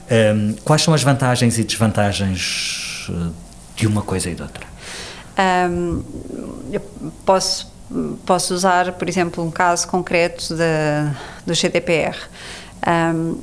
[0.09, 3.29] Um, quais são as vantagens e desvantagens eh,
[3.75, 4.65] de uma coisa e de outra?
[5.69, 6.03] Um,
[7.25, 7.71] posso,
[8.25, 11.13] posso usar, por exemplo, um caso concreto da,
[11.45, 12.15] do GDPR.
[12.87, 13.37] Um,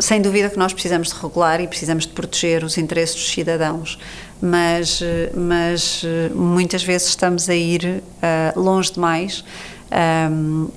[0.00, 3.98] sem dúvida que nós precisamos de regular e precisamos de proteger os interesses dos cidadãos,
[4.40, 5.00] mas,
[5.34, 6.02] mas
[6.34, 8.02] muitas vezes estamos a ir
[8.56, 9.44] uh, longe demais
[10.30, 10.70] um, uh,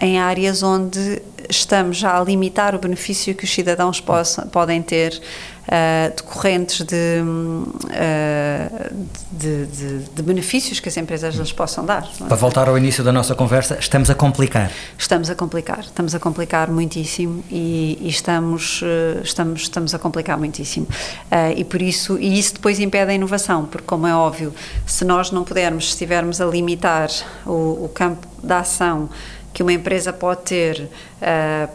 [0.00, 5.20] em áreas onde estamos já a limitar o benefício que os cidadãos possam, podem ter
[5.62, 8.94] uh, decorrentes de, uh,
[9.30, 12.08] de, de, de, benefícios que as empresas lhes possam dar.
[12.20, 12.24] É?
[12.24, 14.70] Para voltar ao início da nossa conversa, estamos a complicar.
[14.98, 20.38] Estamos a complicar, estamos a complicar muitíssimo e, e estamos, uh, estamos, estamos a complicar
[20.38, 20.86] muitíssimo.
[21.56, 24.54] e por isso, e isso depois impede a inovação, porque como é óbvio,
[24.86, 27.08] se nós não pudermos, se estivermos a limitar
[27.46, 29.08] o, o campo da ação
[29.52, 30.88] que uma empresa pode ter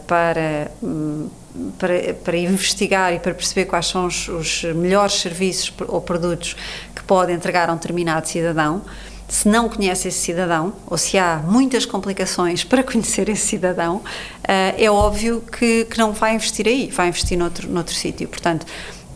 [0.06, 1.28] para um,
[1.78, 6.56] para, para, investigar e para perceber quais são os, os, melhores serviços ou produtos
[6.94, 8.82] que pode entregar a um determinado cidadão.
[9.28, 14.02] Se não conhece esse cidadão, ou se há muitas complicações para conhecer esse cidadão,
[14.42, 18.26] eh, é óbvio que, que não vai investir aí, vai investir noutro, noutro sítio.
[18.26, 18.64] Portanto,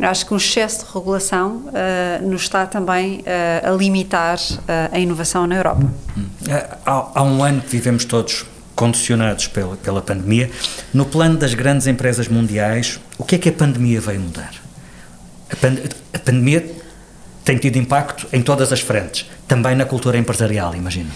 [0.01, 4.99] acho que um excesso de regulação uh, nos está também uh, a limitar uh, a
[4.99, 5.87] inovação na Europa.
[6.17, 6.27] Hum.
[6.85, 10.51] Há, há, um ano que vivemos todos condicionados pela, pela pandemia.
[10.93, 14.53] No plano das grandes empresas mundiais, o que é que a pandemia veio mudar?
[15.51, 15.79] A, pand
[16.13, 16.65] a pandemia
[17.45, 21.11] tem tido impacto em todas as frentes, também na cultura empresarial, imagino.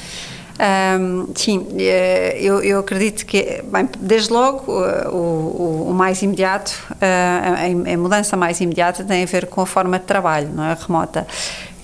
[0.59, 6.73] Um, sim, eh, eu, eu, acredito que, bem, desde logo, o, o, o mais imediato,
[6.99, 10.75] a, a, mudança mais imediata tem a ver com a forma de trabalho, não é?
[10.75, 11.27] remota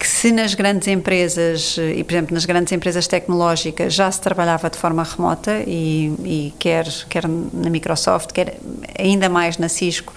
[0.03, 4.21] que se nas grandes empresas, eh, e por exemplo nas grandes empresas tecnológicas já se
[4.21, 8.59] trabalhava de forma remota e, e quer, quer na Microsoft, quer
[8.99, 10.13] ainda mais na Cisco,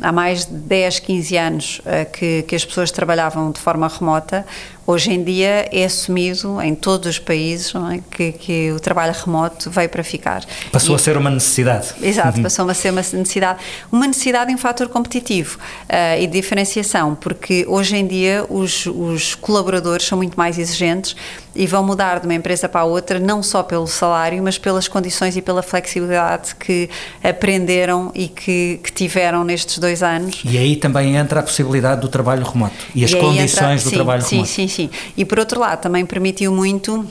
[0.00, 4.46] há mais de 10, 15 anos uh, que, que as pessoas trabalhavam de forma remota,
[4.86, 8.00] hoje em dia é assumido em todos os países é?
[8.10, 10.44] que, que, o trabalho remoto veio para ficar.
[10.70, 11.94] Passou e, a ser uma necessidade.
[12.02, 12.42] Exato, uhum.
[12.42, 13.60] passou a ser uma necessidade.
[13.90, 18.86] Uma necessidade e um fator competitivo uh, e de diferenciação, porque hoje em dia os,
[18.86, 21.16] os colaboradores são muito mais exigentes
[21.54, 24.88] e vão mudar de uma empresa para a outra não só pelo salário, mas pelas
[24.88, 26.88] condições e pela flexibilidade que
[27.22, 30.42] aprenderam e que, que tiveram nestes dois anos.
[30.44, 33.80] E aí também entra a possibilidade do trabalho remoto e as e condições entra, do
[33.80, 34.50] sim, trabalho sim, remoto.
[34.50, 34.90] Sim, sim, sim.
[35.16, 37.06] E por outro lado, também permitiu muito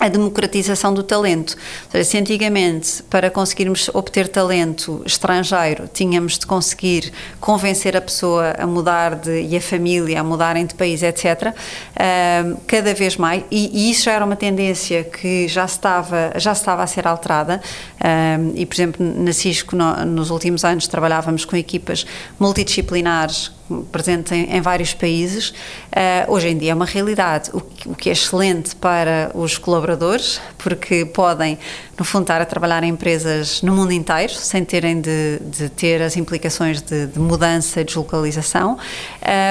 [0.00, 1.56] a democratização do talento.
[1.90, 8.66] Seja, se antigamente, para conseguirmos obter talento estrangeiro, tínhamos de conseguir convencer a pessoa a
[8.66, 13.86] mudar de, e a família a mudarem de país, etc., uh, cada vez mais, e,
[13.86, 17.60] e, isso já era uma tendência que já estava, já estava a ser alterada,
[18.00, 22.04] uh, e, por exemplo, na Cisco, no, nos últimos anos, trabalhávamos com equipas
[22.38, 23.52] multidisciplinares
[23.90, 28.08] presente em, em vários países, uh, hoje em dia é uma realidade, o, o, que
[28.08, 31.58] é excelente para os colaboradores, porque podem,
[31.98, 36.00] no fundo, estar a trabalhar em empresas no mundo inteiro, sem terem de, de ter
[36.02, 38.78] as implicações de, de mudança e deslocalização.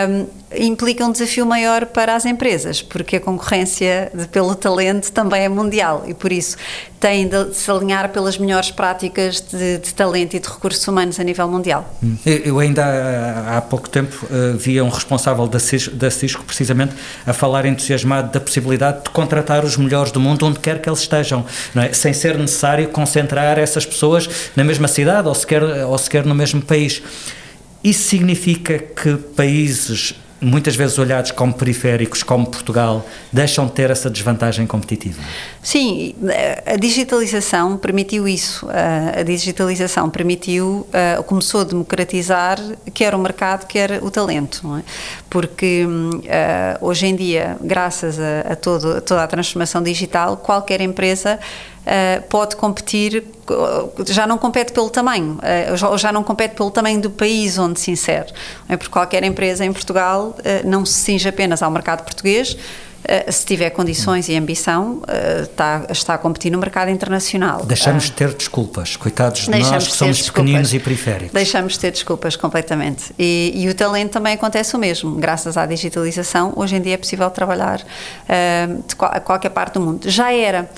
[0.09, 5.43] Um, implica um desafio maior para as empresas, porque a concorrência de, pelo talento também
[5.43, 6.57] é mundial e por isso
[6.99, 11.23] têm de se alinhar pelas melhores práticas de, de talento e de recursos humanos a
[11.23, 11.91] nível mundial.
[12.03, 12.15] Hum.
[12.25, 16.93] Eu ainda há, pouco tempo uh, via um responsável da Cisco, da Cisco precisamente
[17.25, 20.99] a falar entusiasmado da possibilidade de contratar os melhores do mundo onde quer que eles
[20.99, 21.43] estejam,
[21.75, 21.91] é?
[21.93, 26.61] sem ser necessário concentrar essas pessoas na mesma cidade ou sequer, ou sequer no mesmo
[26.61, 27.01] país.
[27.83, 34.09] Isso significa que países muitas vezes olhados como periféricos, como Portugal, deixam de ter essa
[34.09, 35.21] desvantagem competitiva?
[35.61, 36.15] Sim,
[36.65, 38.67] a digitalização permitiu isso.
[39.15, 40.87] A digitalização permitiu,
[41.27, 42.59] começou a democratizar
[42.91, 44.81] quer o mercado, quer o talento, é?
[45.29, 45.85] Porque
[46.81, 51.39] hoje em dia, graças a, todo, a toda a transformação digital, qualquer empresa
[51.81, 53.23] Uh, pode competir,
[54.07, 57.79] já não compete pelo tamanho, uh, ou já não compete pelo tamanho do país onde
[57.79, 58.31] se insere.
[58.69, 62.55] É porque qualquer empresa em Portugal uh, não se cinge apenas ao mercado português,
[63.31, 65.01] se tiver condições e ambição,
[65.41, 67.65] está, está a competir no mercado internacional.
[67.65, 71.33] Deixamos de ter desculpas, coitados de nós que somos pequeninos e periféricos.
[71.33, 73.11] Deixamos de ter desculpas completamente.
[73.17, 75.15] E, e, o talento também acontece o mesmo.
[75.15, 77.81] Graças à digitalização, hoje em dia é possível trabalhar
[78.85, 80.07] de qualquer parte do mundo.
[80.07, 80.69] Já era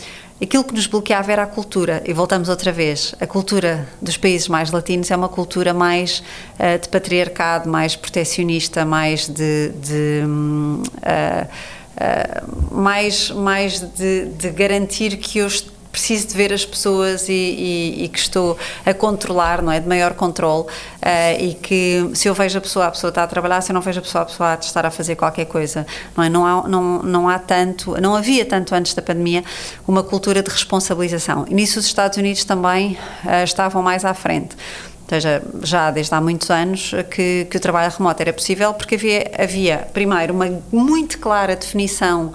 [0.44, 2.02] aquilo que nos bloqueava era a cultura.
[2.06, 3.14] E voltamos outra vez.
[3.20, 6.24] A cultura dos países mais latinos é uma cultura mais
[6.60, 9.70] uh, de patriarcado, mais protecionista, mais de.
[9.70, 15.48] de uh, uh, mais, mais de, de garantir que eu
[15.94, 19.80] preciso de ver as pessoas e, e, e, que estou a controlar, não é?
[19.80, 23.28] De maior controle uh, e que se eu vejo a pessoa, a pessoa está a
[23.28, 25.86] trabalhar, se eu não vejo a pessoa, a pessoa a estar a fazer qualquer coisa,
[26.18, 26.30] não é?
[26.30, 29.44] Não há, não, não há tanto, não havia tanto antes da pandemia
[29.88, 31.46] uma cultura de responsabilização.
[31.48, 34.56] E nisso os Estados Unidos também uh, estavam mais à frente.
[35.04, 38.96] Ou seja, já desde há muitos anos que, que o trabalho remoto era possível porque
[38.96, 42.34] havia, havia primeiro, uma muito clara definição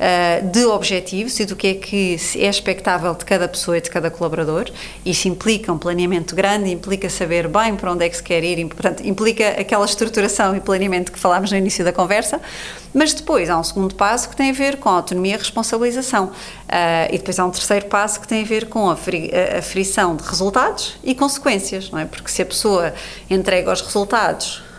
[0.00, 3.90] uh, de objetivos e do que é que é expectável de cada pessoa e de
[3.90, 4.70] cada colaborador.
[5.04, 8.64] Isso implica um planeamento grande, implica saber bem para onde é que se quer ir,
[8.66, 12.40] portanto, implica aquela estruturação e planeamento que falámos no início da conversa,
[12.94, 16.26] mas depois há um segundo passo que tem a ver com a autonomia e responsabilização.
[16.26, 19.60] Uh, e depois há um terceiro passo que tem a ver com a, fri a
[19.60, 22.04] de resultados e consequências, não é?
[22.04, 22.94] Porque se a pessoa
[23.28, 24.69] entrega os resultados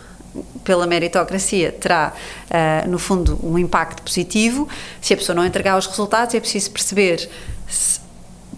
[0.64, 4.68] pela meritocracia terá, uh, no fundo, um impacto positivo.
[5.00, 7.28] Se a pessoa não entregar os resultados, é preciso perceber
[7.68, 8.00] se,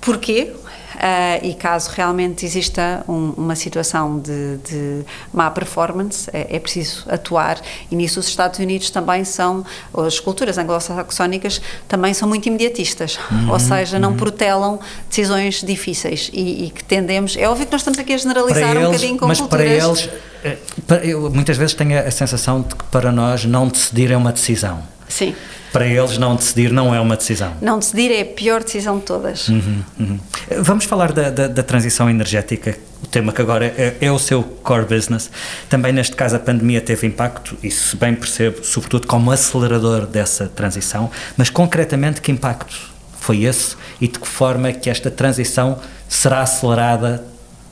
[0.00, 0.52] porquê,
[0.94, 7.04] Uh, e caso realmente exista um, uma situação de, de má performance, é, é, preciso
[7.09, 7.61] atuar.
[7.90, 9.64] E nisso os Estados Unidos também são,
[10.07, 14.16] as culturas anglo-saxónicas também são muito imediatistas, uhum, ou seja, não uhum.
[14.16, 14.78] protelam
[15.09, 17.37] decisões difíceis e, e, que tendemos.
[17.37, 19.66] É óbvio que nós estamos aqui a generalizar um bocadinho com mas culturas.
[19.66, 20.61] Mas para eles,
[21.04, 24.33] eh, eu muitas vezes tenho a sensação de que para nós não decidir é uma
[24.33, 24.83] decisão.
[25.09, 25.35] Sim
[25.74, 27.52] para eles não decidir não é uma decisão.
[27.60, 29.48] Não decidir é a pior decisão de todas.
[29.48, 30.20] Uhum, uhum.
[30.60, 34.44] Vamos falar da, da, da, transição energética, o tema que agora é, é, o seu
[34.44, 35.28] core business.
[35.68, 40.46] Também neste caso a pandemia teve impacto, e se bem percebo, sobretudo como acelerador dessa
[40.46, 45.80] transição, mas concretamente que impacto foi esse e de que forma é que esta transição
[46.08, 47.24] será acelerada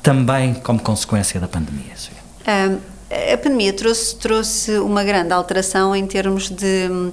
[0.03, 1.93] também como consequência da pandemia?
[2.49, 2.79] Um,
[3.33, 7.13] a pandemia trouxe, trouxe uma grande alteração em termos de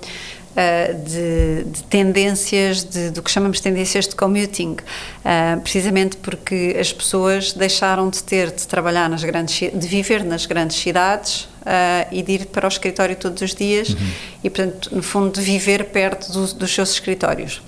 [1.05, 6.91] de, de, tendências, de, do que chamamos de tendências de commuting, uh, precisamente porque as
[6.91, 12.21] pessoas deixaram de ter de trabalhar nas grandes, de viver nas grandes cidades uh, e
[12.21, 14.11] de ir para o escritório todos os dias uhum.
[14.43, 17.61] e, portanto, no fundo, de viver perto do, dos seus escritórios.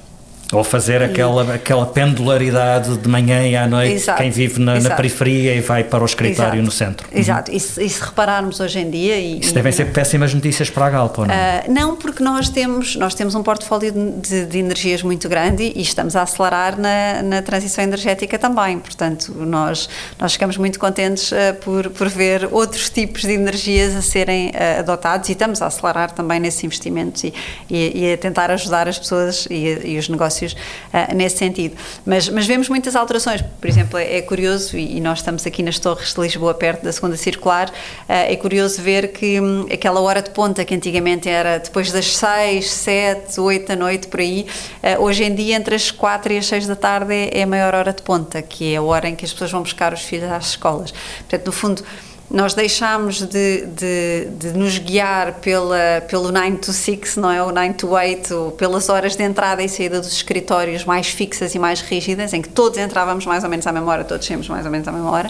[0.51, 4.95] Ou fazer aquela, aquela pendularidade de manhã e à noite, exato, quem vive na, na,
[4.95, 7.07] periferia e vai para o escritório exato, no centro.
[7.13, 7.57] Exato, uhum.
[7.57, 9.17] e, se, e, se, repararmos hoje em dia...
[9.17, 11.33] E, Isso e, devem ser péssimas notícias para a Galp, ou não?
[11.33, 15.81] Uh, não, porque nós temos, nós temos um portfólio de, de, energias muito grande e
[15.81, 19.87] estamos a acelerar na, na transição energética também, portanto, nós,
[20.19, 24.79] nós ficamos muito contentes uh, por, por ver outros tipos de energias a serem uh,
[24.79, 27.33] adotados e estamos a acelerar também nesses investimentos e,
[27.69, 31.75] e, e a tentar ajudar as pessoas e, os negócios negócios uh, nesse sentido.
[32.05, 33.41] Mas, mas vemos muitas alterações.
[33.41, 36.83] Por exemplo, é, é curioso, e, e, nós estamos aqui nas Torres de Lisboa, perto
[36.83, 37.73] da segunda circular, uh,
[38.07, 42.69] é curioso ver que um, aquela hora de ponta que antigamente era depois das 6,
[42.69, 44.47] 7, 8 da noite, por aí,
[44.83, 47.47] uh, hoje em dia entre as 4 e as 6 da tarde é, é a
[47.47, 50.01] maior hora de ponta, que é a hora em que as pessoas vão buscar os
[50.01, 50.91] filhos às escolas.
[50.91, 51.83] Portanto, no fundo,
[52.31, 57.43] nós deixámos de, de, de, nos guiar pela, pelo 9 to 6, não é?
[57.43, 61.59] O 9 to 8, pelas horas de entrada e saída dos escritórios mais fixas e
[61.59, 64.65] mais rígidas, em que todos entrávamos mais ou menos à mesma hora, todos saímos mais
[64.65, 65.29] ou menos à mesma hora,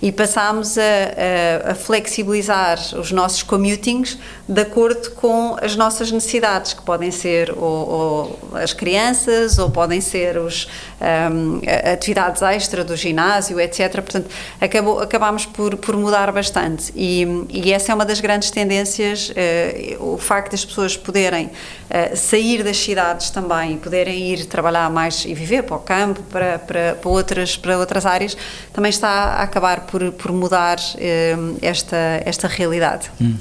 [0.00, 4.16] e passámos a, a, a flexibilizar os nossos commutings
[4.48, 10.00] de acordo com as nossas necessidades, que podem ser ou, ou as crianças, ou podem
[10.00, 10.68] ser os,
[11.00, 11.60] um,
[11.92, 13.92] atividades extra do ginásio, etc.
[13.94, 14.30] Portanto,
[14.60, 16.92] acabou, acabámos por, por mudar bastante.
[16.94, 22.16] E, e, essa é uma das grandes tendências, uh, o facto das pessoas poderem uh,
[22.16, 26.94] sair das cidades também poderem ir trabalhar mais e viver para o campo, para, para,
[26.94, 28.36] para, outras, para outras áreas,
[28.72, 33.10] também está a acabar por, por mudar uh, esta, esta realidade.
[33.20, 33.36] Hum.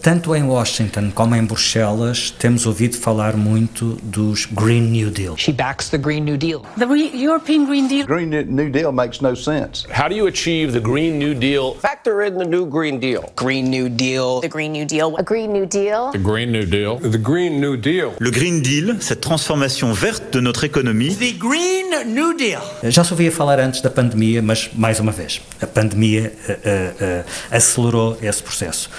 [0.00, 5.36] Tanto em Washington como em Bruxelas temos ouvido falar muito dos Green New Deal.
[5.36, 6.62] She backs the Green New Deal.
[6.78, 6.84] The
[7.16, 8.06] European Green Deal.
[8.06, 9.86] Green New Deal makes no sense.
[9.90, 11.74] How do you achieve the Green New Deal?
[11.80, 13.24] Factor in the new Green Deal.
[13.36, 14.40] Green New Deal.
[14.40, 15.16] The Green New Deal.
[15.18, 16.12] A Green New Deal.
[16.12, 16.98] The Green New Deal.
[16.98, 18.12] The Green New Deal.
[18.18, 21.16] Le Green Deal, cette transformation verte de notre économie.
[21.16, 22.62] The Green New Deal.
[22.84, 27.24] Já se ouvia falar antes da pandemia, mas mais uma vez, a pandemia uh, uh,
[27.50, 28.90] acelerou esse processo.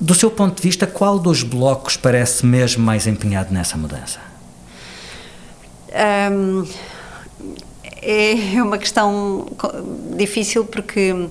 [0.00, 4.20] Do seu ponto de vista, qual dos blocos parece mesmo mais empenhado nessa mudança?
[6.32, 6.66] Um,
[8.00, 9.46] é uma questão
[10.16, 11.28] difícil porque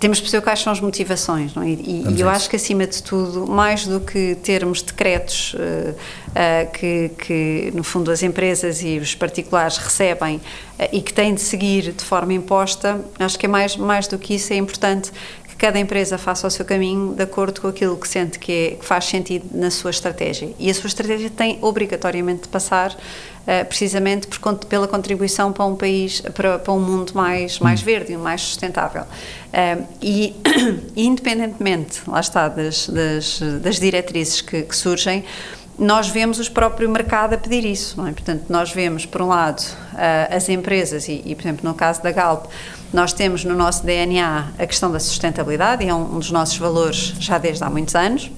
[0.00, 1.70] temos de perceber quais são as motivações, não é?
[1.70, 6.72] E, e eu acho que, acima de tudo, mais do que termos decretos uh, uh,
[6.72, 11.40] que, que, no fundo, as empresas e os particulares recebem uh, e que têm de
[11.40, 15.10] seguir de forma imposta, acho que é mais, mais do que isso, é importante
[15.58, 18.84] cada empresa faça o seu caminho de acordo com aquilo que sente que, é, que
[18.84, 20.54] faz sentido na sua estratégia.
[20.56, 25.74] E a sua estratégia tem obrigatoriamente de passar uh, precisamente por, pela contribuição para um
[25.74, 27.84] país, para, para um mundo mais, mais hum.
[27.84, 29.02] verde e mais sustentável.
[29.02, 30.36] Uh, e,
[30.94, 35.24] independentemente, lá está, das, das, das diretrizes que, que surgem,
[35.76, 38.12] nós vemos o próprio mercado a pedir isso, não é?
[38.12, 42.02] Portanto, nós vemos, por um lado, uh, as empresas, e, e, por exemplo, no caso
[42.02, 42.46] da Galp,
[42.92, 47.14] nós temos no nosso DNA a questão da sustentabilidade, e é um, dos nossos valores
[47.18, 48.30] já desde há muitos anos,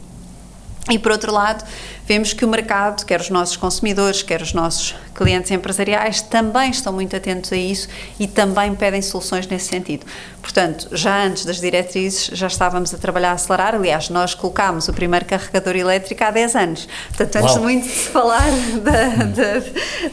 [0.90, 1.64] e por outro lado,
[2.10, 6.92] vemos que o mercado, quer os nossos consumidores, quer os nossos clientes empresariais, também estão
[6.92, 7.86] muito atentos a isso
[8.18, 10.04] e também pedem soluções nesse sentido.
[10.42, 13.76] Portanto, já antes das diretrizes, já estávamos a trabalhar a acelerar.
[13.76, 16.88] Aliás, nós colocámos o primeiro carregador elétrico há 10 anos.
[17.10, 17.62] Portanto, antes Uau.
[17.62, 18.50] muito de se falar
[18.82, 19.60] da, da-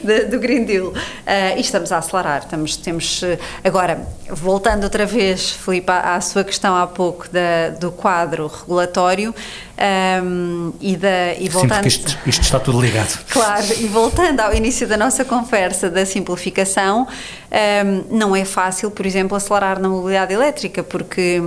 [0.04, 0.94] da- do Green Deal.
[1.26, 2.42] Ah, e estamos a acelerar.
[2.44, 3.22] Estamos, temos,
[3.64, 9.34] agora, voltando outra vez, Filipe, à, à sua questão há pouco da- do quadro regulatório
[9.78, 11.87] ahm, e, da, e voltando.
[11.88, 13.18] Porque isto, isto está tudo ligado.
[13.30, 19.06] Claro, e voltando ao início da nossa conversa da simplificação, hum, não é fácil, por
[19.06, 21.42] exemplo, acelerar na mobilidade elétrica, porque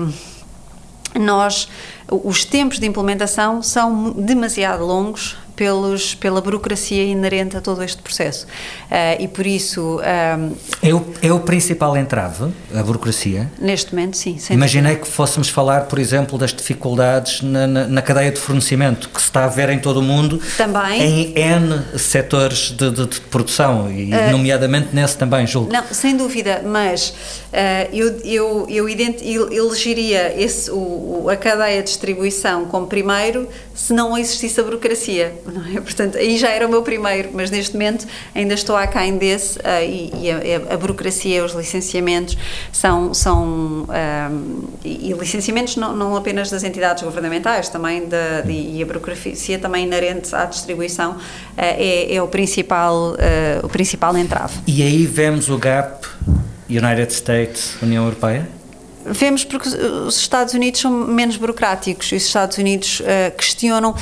[1.14, 1.68] nós,
[2.10, 8.46] os tempos de implementação são demasiado longos pelos, pela burocracia inerente a todo este processo.
[8.90, 10.00] Ah, e por isso,
[10.38, 10.52] hum,
[10.82, 13.50] É o, é o principal entrave, a burocracia.
[13.60, 14.38] neste momento, sim.
[14.48, 19.20] Imaginei que fôssemos falar, por exemplo, das dificuldades na, na- na cadeia de fornecimento, que
[19.20, 21.02] se está a ver em todo o mundo, Também.
[21.02, 25.70] em N setores de, de- de produção, e Eh, nomeadamente nesse também, julgo.
[25.70, 27.12] Não, sem dúvida, mas
[27.52, 32.86] ah, eu, eu, eu ident- el- elegeria esse, o, o- a cadeia de distribuição como
[32.86, 35.80] primeiro se não existisse a burocracia, não é?
[35.80, 39.82] Portanto, aí já era o meu primeiro, mas neste momento ainda estou aquém desse ah,
[39.82, 42.36] e, e a, a burocracia, os licenciamentos
[42.72, 44.30] são, são ah,
[44.84, 49.84] e, licenciamentos não, não apenas das entidades governamentais, também da, de- e a burocracia também
[49.84, 51.16] inerente à distribuição
[51.56, 54.54] ah, é, é o principal, ah, o principal entrave.
[54.66, 56.06] E aí vemos o gap
[56.68, 58.59] United States, União Europeia?
[59.04, 63.94] Vemos porque os Estados Unidos são menos burocráticos e os Estados Unidos eh, questionam.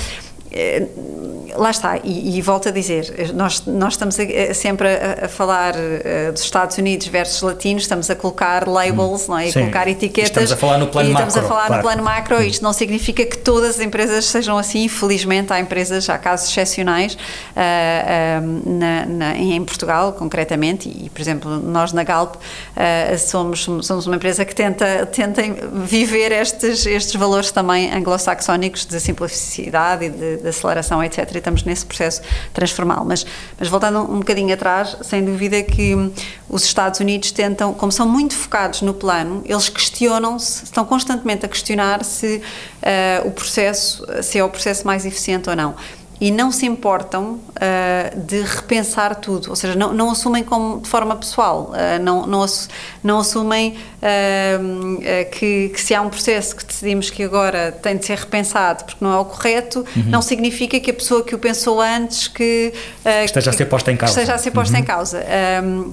[1.56, 5.28] Lá está, e, e volto a dizer, nós, nós estamos a- a- sempre a, a
[5.28, 9.48] falar eh, dos Estados Unidos versus latinos, estamos a colocar labels, não é?
[9.48, 9.60] E Sim.
[9.60, 10.28] colocar etiquetas.
[10.30, 11.82] Estamos a falar no plano e estamos macro, a falar claro.
[11.82, 16.08] no plano macro, isto não significa que todas as empresas sejam assim, infelizmente há empresas,
[16.08, 17.16] há casos excepcionais
[17.56, 17.60] ah,
[18.38, 22.36] ah, na- na- em Portugal, concretamente, e por exemplo, nós na Galp
[23.18, 25.42] somos, somos uma empresa que tenta, tenta
[25.72, 31.37] viver estes, estes valores também anglo-saxónicos de simplicidade e de, de aceleração, etc.
[31.38, 32.22] E estamos nesse processo
[32.52, 33.04] transformal.
[33.04, 33.24] Mas,
[33.58, 35.94] mas voltando um bocadinho atrás, sem dúvida que
[36.48, 41.48] os Estados Unidos tentam, como são muito focados no plano, eles questionam-se, estão constantemente a
[41.48, 42.42] questionar se
[42.82, 45.74] ah, o processo, se é o processo mais eficiente ou não.
[46.20, 50.88] E não se importam ah, de repensar tudo, ou seja, não, não assumem como de
[50.88, 52.44] forma pessoal, ah, não, não,
[53.04, 58.04] não assumem ah, que, que se há um processo que decidimos que agora tem de
[58.04, 60.02] ser repensado porque não é o correto, Uhum.
[60.06, 62.72] não significa que a pessoa que o pensou antes que,
[63.24, 64.14] Esteja a ser posta em que causa.
[64.20, 64.80] esteja a ser posta Uhum.
[64.80, 65.24] em causa.
[65.62, 65.92] Ahm,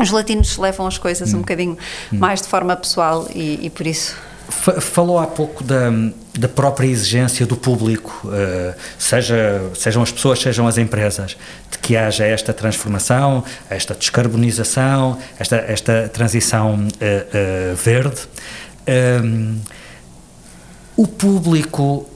[0.00, 1.78] os latinos levam as coisas um bocadinho
[2.10, 4.16] mais de forma pessoal e, e por isso.
[4.48, 5.90] Fa- Falou há pouco da,
[6.38, 11.36] da própria exigência do público, eh, seja, sejam as pessoas, sejam as empresas,
[11.70, 18.20] de que haja esta transformação, esta descarbonização, esta, esta transição eh, eh, verde.
[18.86, 19.56] Ehm,
[20.96, 22.08] o público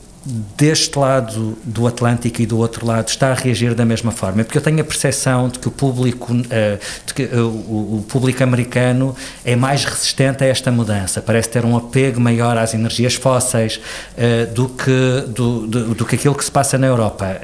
[0.56, 4.58] deste lado do Atlântico e do outro lado está a reagir da mesma forma, porque
[4.58, 6.78] eu tenho a percepção de que o público, eh,
[7.14, 12.20] que, eh, o público americano é mais resistente a esta mudança, parece ter um apego
[12.20, 13.80] maior às energias fósseis
[14.16, 17.40] eh, do, que, do, do, do que aquilo que se passa na Europa.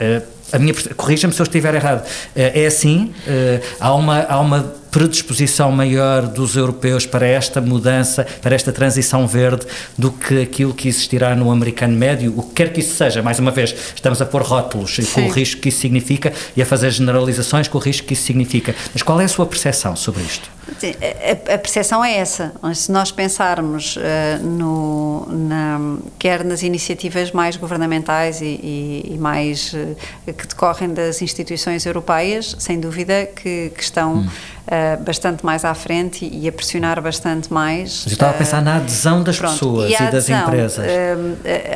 [0.54, 4.60] A minha, corrija-me se eu estiver errado, Eh, é assim, Eh, há uma, há uma
[4.92, 9.66] predisposição maior dos europeus para esta mudança, para esta transição verde,
[9.98, 13.20] do que aquilo que existirá no americano médio, o que quer que isso seja.
[13.20, 15.26] Mais uma vez, estamos a pôr rótulos e com Sim.
[15.26, 18.72] o risco que isso significa e a fazer generalizações com o risco que isso significa.
[18.92, 20.48] Mas qual é a sua percepção sobre isto?
[20.78, 20.92] Sim,
[21.48, 22.52] A, a percepção é essa.
[22.74, 29.72] Se nós pensarmos eh, no, na, quer nas iniciativas mais governamentais e, e- e mais
[30.26, 34.26] eh, que decorrem das instituições europeias, sem dúvida que, que estão
[34.66, 38.02] eh, bastante mais à frente e, a pressionar bastante mais.
[38.04, 40.86] Mas eu estava a pensar na adesão das Pronto, pessoas e, a das adesão, empresas.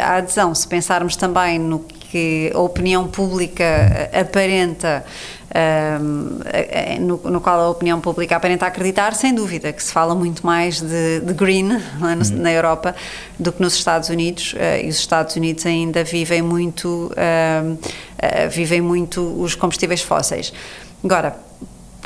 [0.03, 1.78] a adesão, se pensarmos também no
[2.11, 5.05] que a opinião pública aparenta,
[5.51, 5.99] eh,
[6.44, 10.44] eh, no, no qual a opinião pública aparenta acreditar, sem dúvida que se fala muito
[10.44, 11.72] mais de, de green
[12.03, 12.94] é, no- na Europa
[13.38, 17.62] do que nos Estados Unidos eh, e os Estados Unidos ainda vivem muito, eh,
[18.18, 20.53] eh, vivem muito os combustíveis fósseis.
[21.05, 21.36] Agora,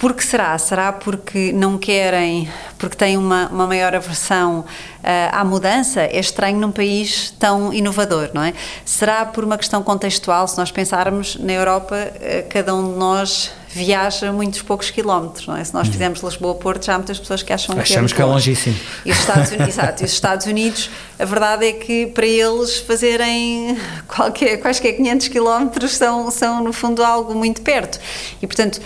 [0.03, 0.59] por que será?
[0.59, 4.65] Será porque não querem, porque têm uma, uma maior aversão
[5.01, 6.01] ah, à mudança?
[6.01, 8.53] É estranho num país tão inovador, não é?
[8.85, 10.49] Será por uma questão contextual?
[10.49, 15.57] Se nós pensarmos na Europa, ah, cada um de nós viaja muitos poucos quilómetros, não
[15.57, 15.65] é?
[15.65, 18.25] Se nós fizermos Lisboa-Porto, já há muitas pessoas que acham Achamos que é, que é
[18.25, 18.77] longíssimo.
[19.07, 22.79] E os Estados Unidos, exato, e os Estados Unidos, a verdade é que para eles
[22.79, 23.79] fazerem
[24.09, 27.99] qualquer, quaisquer 500 quilómetros são, são, no fundo, algo muito perto.
[28.43, 28.81] E, portanto,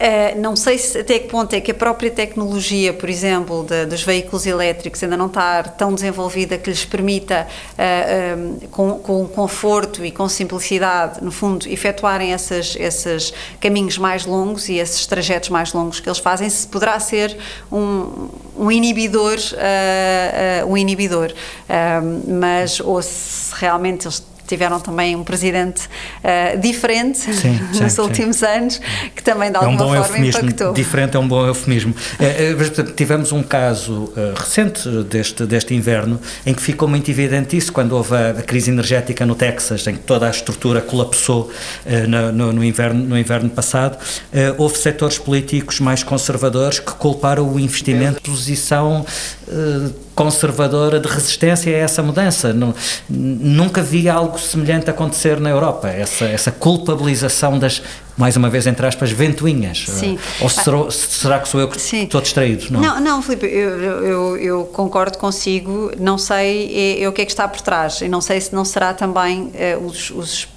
[0.00, 3.84] Uh, não sei se, até que ponto é que a própria tecnologia, por exemplo, de,
[3.84, 9.28] dos veículos elétricos ainda não está tão desenvolvida que lhes permita, uh, um, com, com
[9.28, 15.50] conforto e com simplicidade, no fundo, efetuarem esses, esses caminhos mais longos e esses trajetos
[15.50, 17.36] mais longos que eles fazem, se poderá ser
[17.70, 21.30] um, um inibidor, uh, um inibidor.
[22.26, 28.36] mas, ou se realmente eles tiveram também um presidente uh, diferente sim, nos sim, últimos
[28.36, 28.46] sim.
[28.46, 28.80] anos,
[29.14, 30.40] que também de é um alguma bom forma eufemismo.
[30.40, 30.72] impactou.
[30.72, 31.94] Diferente é um bom eufemismo.
[31.94, 37.72] Uh, tivemos um caso uh, recente deste, deste inverno em que ficou muito evidente isso
[37.72, 41.50] quando houve a, a crise energética no Texas, em que toda a estrutura colapsou
[42.08, 43.96] no, no, no, inverno, no inverno passado.
[44.58, 49.04] houve setores políticos mais conservadores que culparam o investimento, posição
[50.14, 52.54] conservadora de resistência a essa mudança.
[53.08, 57.82] Nunca vi algo semelhante acontecer na Europa, essa, essa culpabilização das,
[58.16, 59.86] mais uma vez, entre aspas, ventoinhas.
[59.88, 60.18] Sim.
[60.40, 62.04] Ou será, será que sou eu que Sim.
[62.04, 62.66] estou distraído?
[62.70, 67.22] Não, não, não Filipe, eu, eu, eu, concordo consigo, não sei é, é, o que
[67.22, 70.48] é que está por trás, e não sei se não será também é, os, os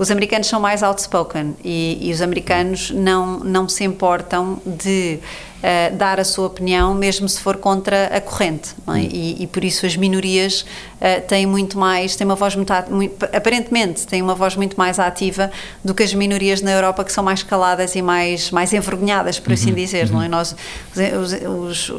[0.00, 5.18] os americanos são mais outspoken e, e, os americanos não, não se importam de
[5.60, 8.74] uh, dar a sua opinião, mesmo se for contra a corrente.
[8.88, 9.00] É?
[9.00, 13.24] E, e, por isso as minorias uh, têm muito mais, têm uma voz muito, muito,
[13.24, 15.50] aparentemente, têm uma voz muito mais ativa
[15.84, 19.52] do que as minorias na Europa que são mais caladas e mais, mais envergonhadas, por
[19.52, 20.06] assim uhum, dizer.
[20.06, 20.12] Uhum.
[20.12, 20.28] Não é?
[20.28, 20.56] Nós,
[20.94, 21.92] os, os,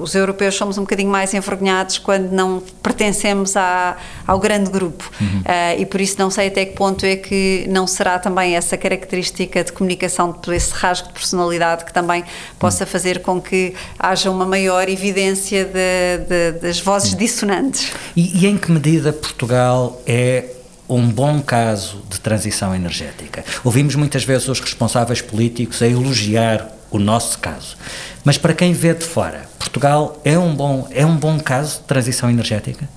[0.00, 3.96] os, europeus, somos um bocadinho mais envergonhados quando não pertencemos à,
[4.26, 5.10] ao grande grupo.
[5.20, 5.40] Uhum.
[5.40, 8.76] Uh, e por isso não sei até que ponto é que não será também essa
[8.76, 12.24] característica de comunicação, esse rasgo de personalidade que também
[12.58, 17.92] possa fazer fazer com que haja uma maior evidência de, de, das vozes dissonantes.
[18.16, 20.46] E, e em que medida Portugal é
[20.88, 23.44] um bom caso de transição energética.
[23.62, 27.76] Ouvimos muitas vezes os responsáveis políticos a elogiar o nosso caso.
[28.24, 31.84] Mas para quem vê de fora, Portugal é um bom, é um bom caso de
[31.84, 32.88] transição energética?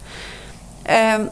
[0.90, 1.30] Um,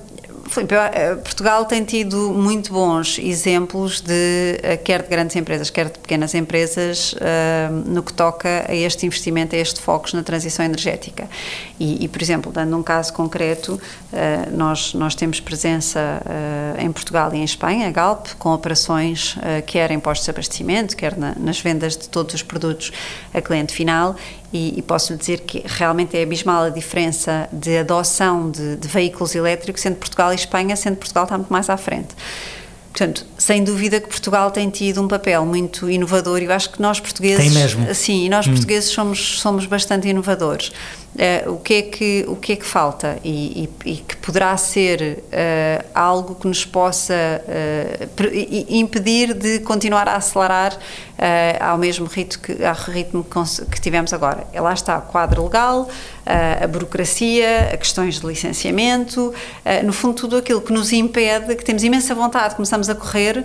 [0.93, 5.99] Eh, Portugal tem tido muito bons exemplos de, eh, quer de grandes empresas, quer de
[5.99, 11.27] pequenas empresas, uh, no que toca a este investimento, a este foco na transição energética.
[11.79, 13.79] E, e por exemplo, dando um caso concreto,
[14.51, 16.21] nós, nós temos presença
[16.79, 19.35] em Portugal e em Espanha, a Galp, com operações
[19.65, 22.91] quer em postos de abastecimento, quer na, nas vendas de todos os produtos
[23.33, 24.15] a cliente final,
[24.51, 28.87] e, e posso lhe dizer que realmente é abismal a diferença de adoção de, de
[28.87, 32.15] veículos elétricos entre Portugal e Espanha, sendo Portugal está muito mais à frente.
[32.97, 36.81] Portanto, sem dúvida que Portugal tem tido um papel muito inovador e eu acho que
[36.81, 37.45] nós portugueses.
[37.45, 37.93] Tem mesmo.
[37.93, 38.51] Sim, nós hum.
[38.53, 40.71] portugueses somos, somos bastante inovadores.
[41.15, 44.55] Uh, o, que é que, o que é que falta e, e, e que poderá
[44.55, 50.77] ser uh, algo que nos possa uh, impedir de continuar a acelerar
[51.59, 53.25] ao mesmo ritmo que, ao ritmo
[53.71, 54.45] que tivemos agora.
[54.53, 55.89] Lá está, o quadro legal,
[56.23, 59.33] a burocracia, a questões de licenciamento,
[59.83, 63.43] no fundo tudo aquilo que nos impede, que temos imensa vontade, começamos a correr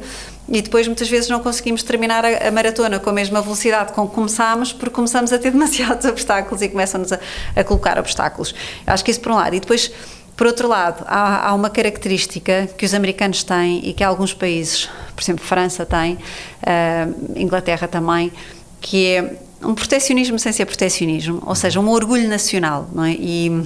[0.48, 4.08] e depois muitas vezes não conseguimos terminar a, a, maratona com a mesma velocidade com
[4.08, 7.20] que começámos porque começamos a ter demasiados obstáculos e começam-nos a,
[7.54, 8.54] a, colocar obstáculos.
[8.86, 9.54] Acho que isso por um lado.
[9.54, 9.92] E depois,
[10.36, 14.88] por outro lado, há, há, uma característica que os americanos têm e que alguns países,
[15.14, 18.32] por exemplo, França tem, uh, Inglaterra também,
[18.80, 23.12] que é um proteccionismo sem ser proteccionismo, ou seja, um orgulho nacional, não é?
[23.12, 23.64] E,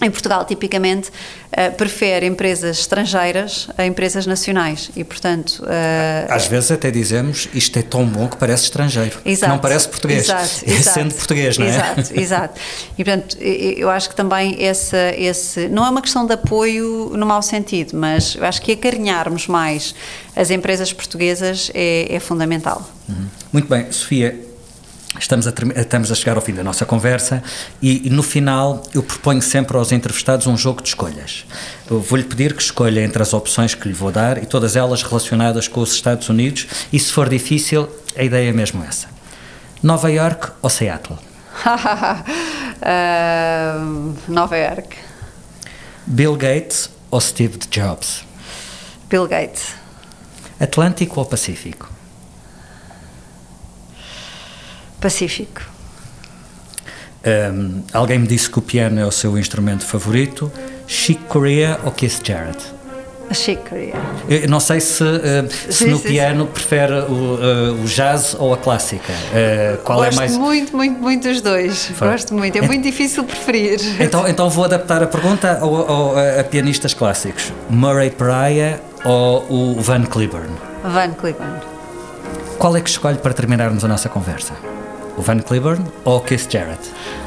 [0.00, 5.62] em Portugal, tipicamente, uh, prefere empresas estrangeiras a empresas nacionais e, portanto...
[5.62, 9.88] Uh, Às vezes até dizemos, isto é tão bom que parece estrangeiro, exato, não parece
[9.88, 11.70] português, exato, é exato, sendo português, não é?
[11.70, 12.60] Exato, exato.
[12.96, 15.68] E, portanto, eu acho que também esse, esse...
[15.68, 19.94] Não é uma questão de apoio no mau sentido, mas eu acho que acarinharmos mais
[20.36, 22.88] as empresas portuguesas é, é fundamental.
[23.08, 23.26] Uhum.
[23.52, 24.47] Muito bem, Sofia,
[25.16, 27.42] Estamos a, estamos a chegar ao fim da nossa conversa
[27.80, 31.46] e, e, no final eu proponho sempre aos entrevistados um jogo de escolhas.
[31.88, 35.66] Vou-lhe pedir que escolha entre as opções que lhe vou dar e todas elas relacionadas
[35.66, 39.08] com os Estados Unidos e se for difícil, a ideia é mesmo essa.
[39.82, 41.18] Nova York ou Seattle?
[42.82, 44.96] uh, Nova York.
[46.06, 48.24] Bill Gates ou Steve Jobs?
[49.08, 49.74] Bill Gates.
[50.60, 51.97] Atlântico ou Pacífico?
[55.00, 55.62] Pacífico.
[57.52, 60.50] Um, alguém me disse que o piano é o seu instrumento favorito.
[60.86, 62.78] Chic Corea ou Keith Jarrett?
[63.30, 63.92] Chicory.
[64.26, 67.12] Eu não sei se, uh, se Sim, no sim, piano prefere o,
[67.74, 69.12] uh, o jazz ou a clássica.
[69.12, 70.36] Uh, qual Gosto é mais.
[70.38, 71.90] muito, muito, muito dos dois.
[71.98, 72.12] Vai.
[72.12, 72.56] Gosto muito.
[72.56, 73.78] É muito difícil preferir.
[74.00, 79.74] Então, então vou adaptar a pergunta ao, ao- a, a pianistas clássicos: Murray Pariah ou
[79.76, 80.48] o Van Cliburn?
[80.82, 81.60] Van Cliburn.
[82.58, 84.54] Qual é que escolhe para terminarmos a nossa conversa?
[85.18, 86.80] O Van Cliburn ou o Keith Jarrett?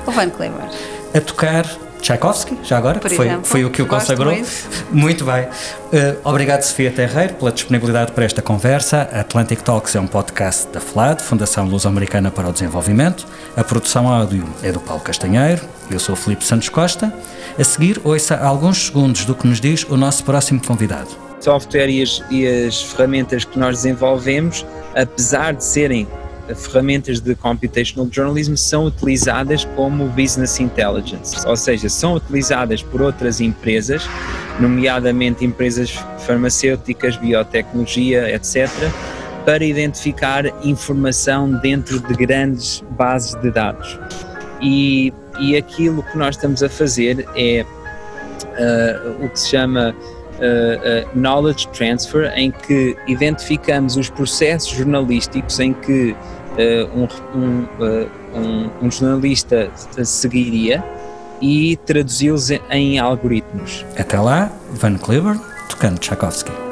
[0.07, 0.69] O Van Cliburn.
[1.13, 1.65] A tocar
[2.01, 3.45] Tchaikovsky, já agora, Por que foi, exemplo.
[3.45, 4.33] foi o que o consagrou.
[4.33, 4.49] muito.
[4.91, 5.43] Muito bem.
[5.43, 9.07] Uh, obrigado, Sofia Terreiro, pela disponibilidade para esta conversa.
[9.11, 13.27] A Atlantic Talks é um podcast da FLAD, Fundação Luso-Americana para o Desenvolvimento.
[13.55, 15.61] A produção áudio é do Paulo Castanheiro.
[15.91, 17.13] Eu sou o Filipe Santos Costa.
[17.59, 21.09] A seguir, ouça alguns segundos do que nos diz o nosso próximo convidado.
[21.39, 24.65] software e as, e as ferramentas que nós desenvolvemos,
[24.95, 26.07] apesar de serem
[26.55, 33.41] ferramentas de computational journalism, são utilizadas como business intelligence, ou seja, são utilizadas por outras
[33.41, 34.07] empresas,
[34.59, 38.69] nomeadamente empresas farmacêuticas, biotecnologia, etc.,
[39.45, 43.99] para identificar informação dentro de grandes bases de dados.
[44.61, 47.65] E, e aquilo que nós estamos a fazer é
[48.43, 49.95] uh, o que se chama
[50.41, 56.15] uh, uh, knowledge transfer, em que identificamos os processos jornalísticos em que
[56.93, 57.07] um,
[57.39, 57.67] um,
[58.35, 59.71] um, um, jornalista
[60.03, 60.83] seguiria
[61.41, 63.85] e traduzi-los em algoritmos.
[63.97, 65.39] Até lá, Van Cliburn,
[65.69, 66.70] tocando Tchaikovsky.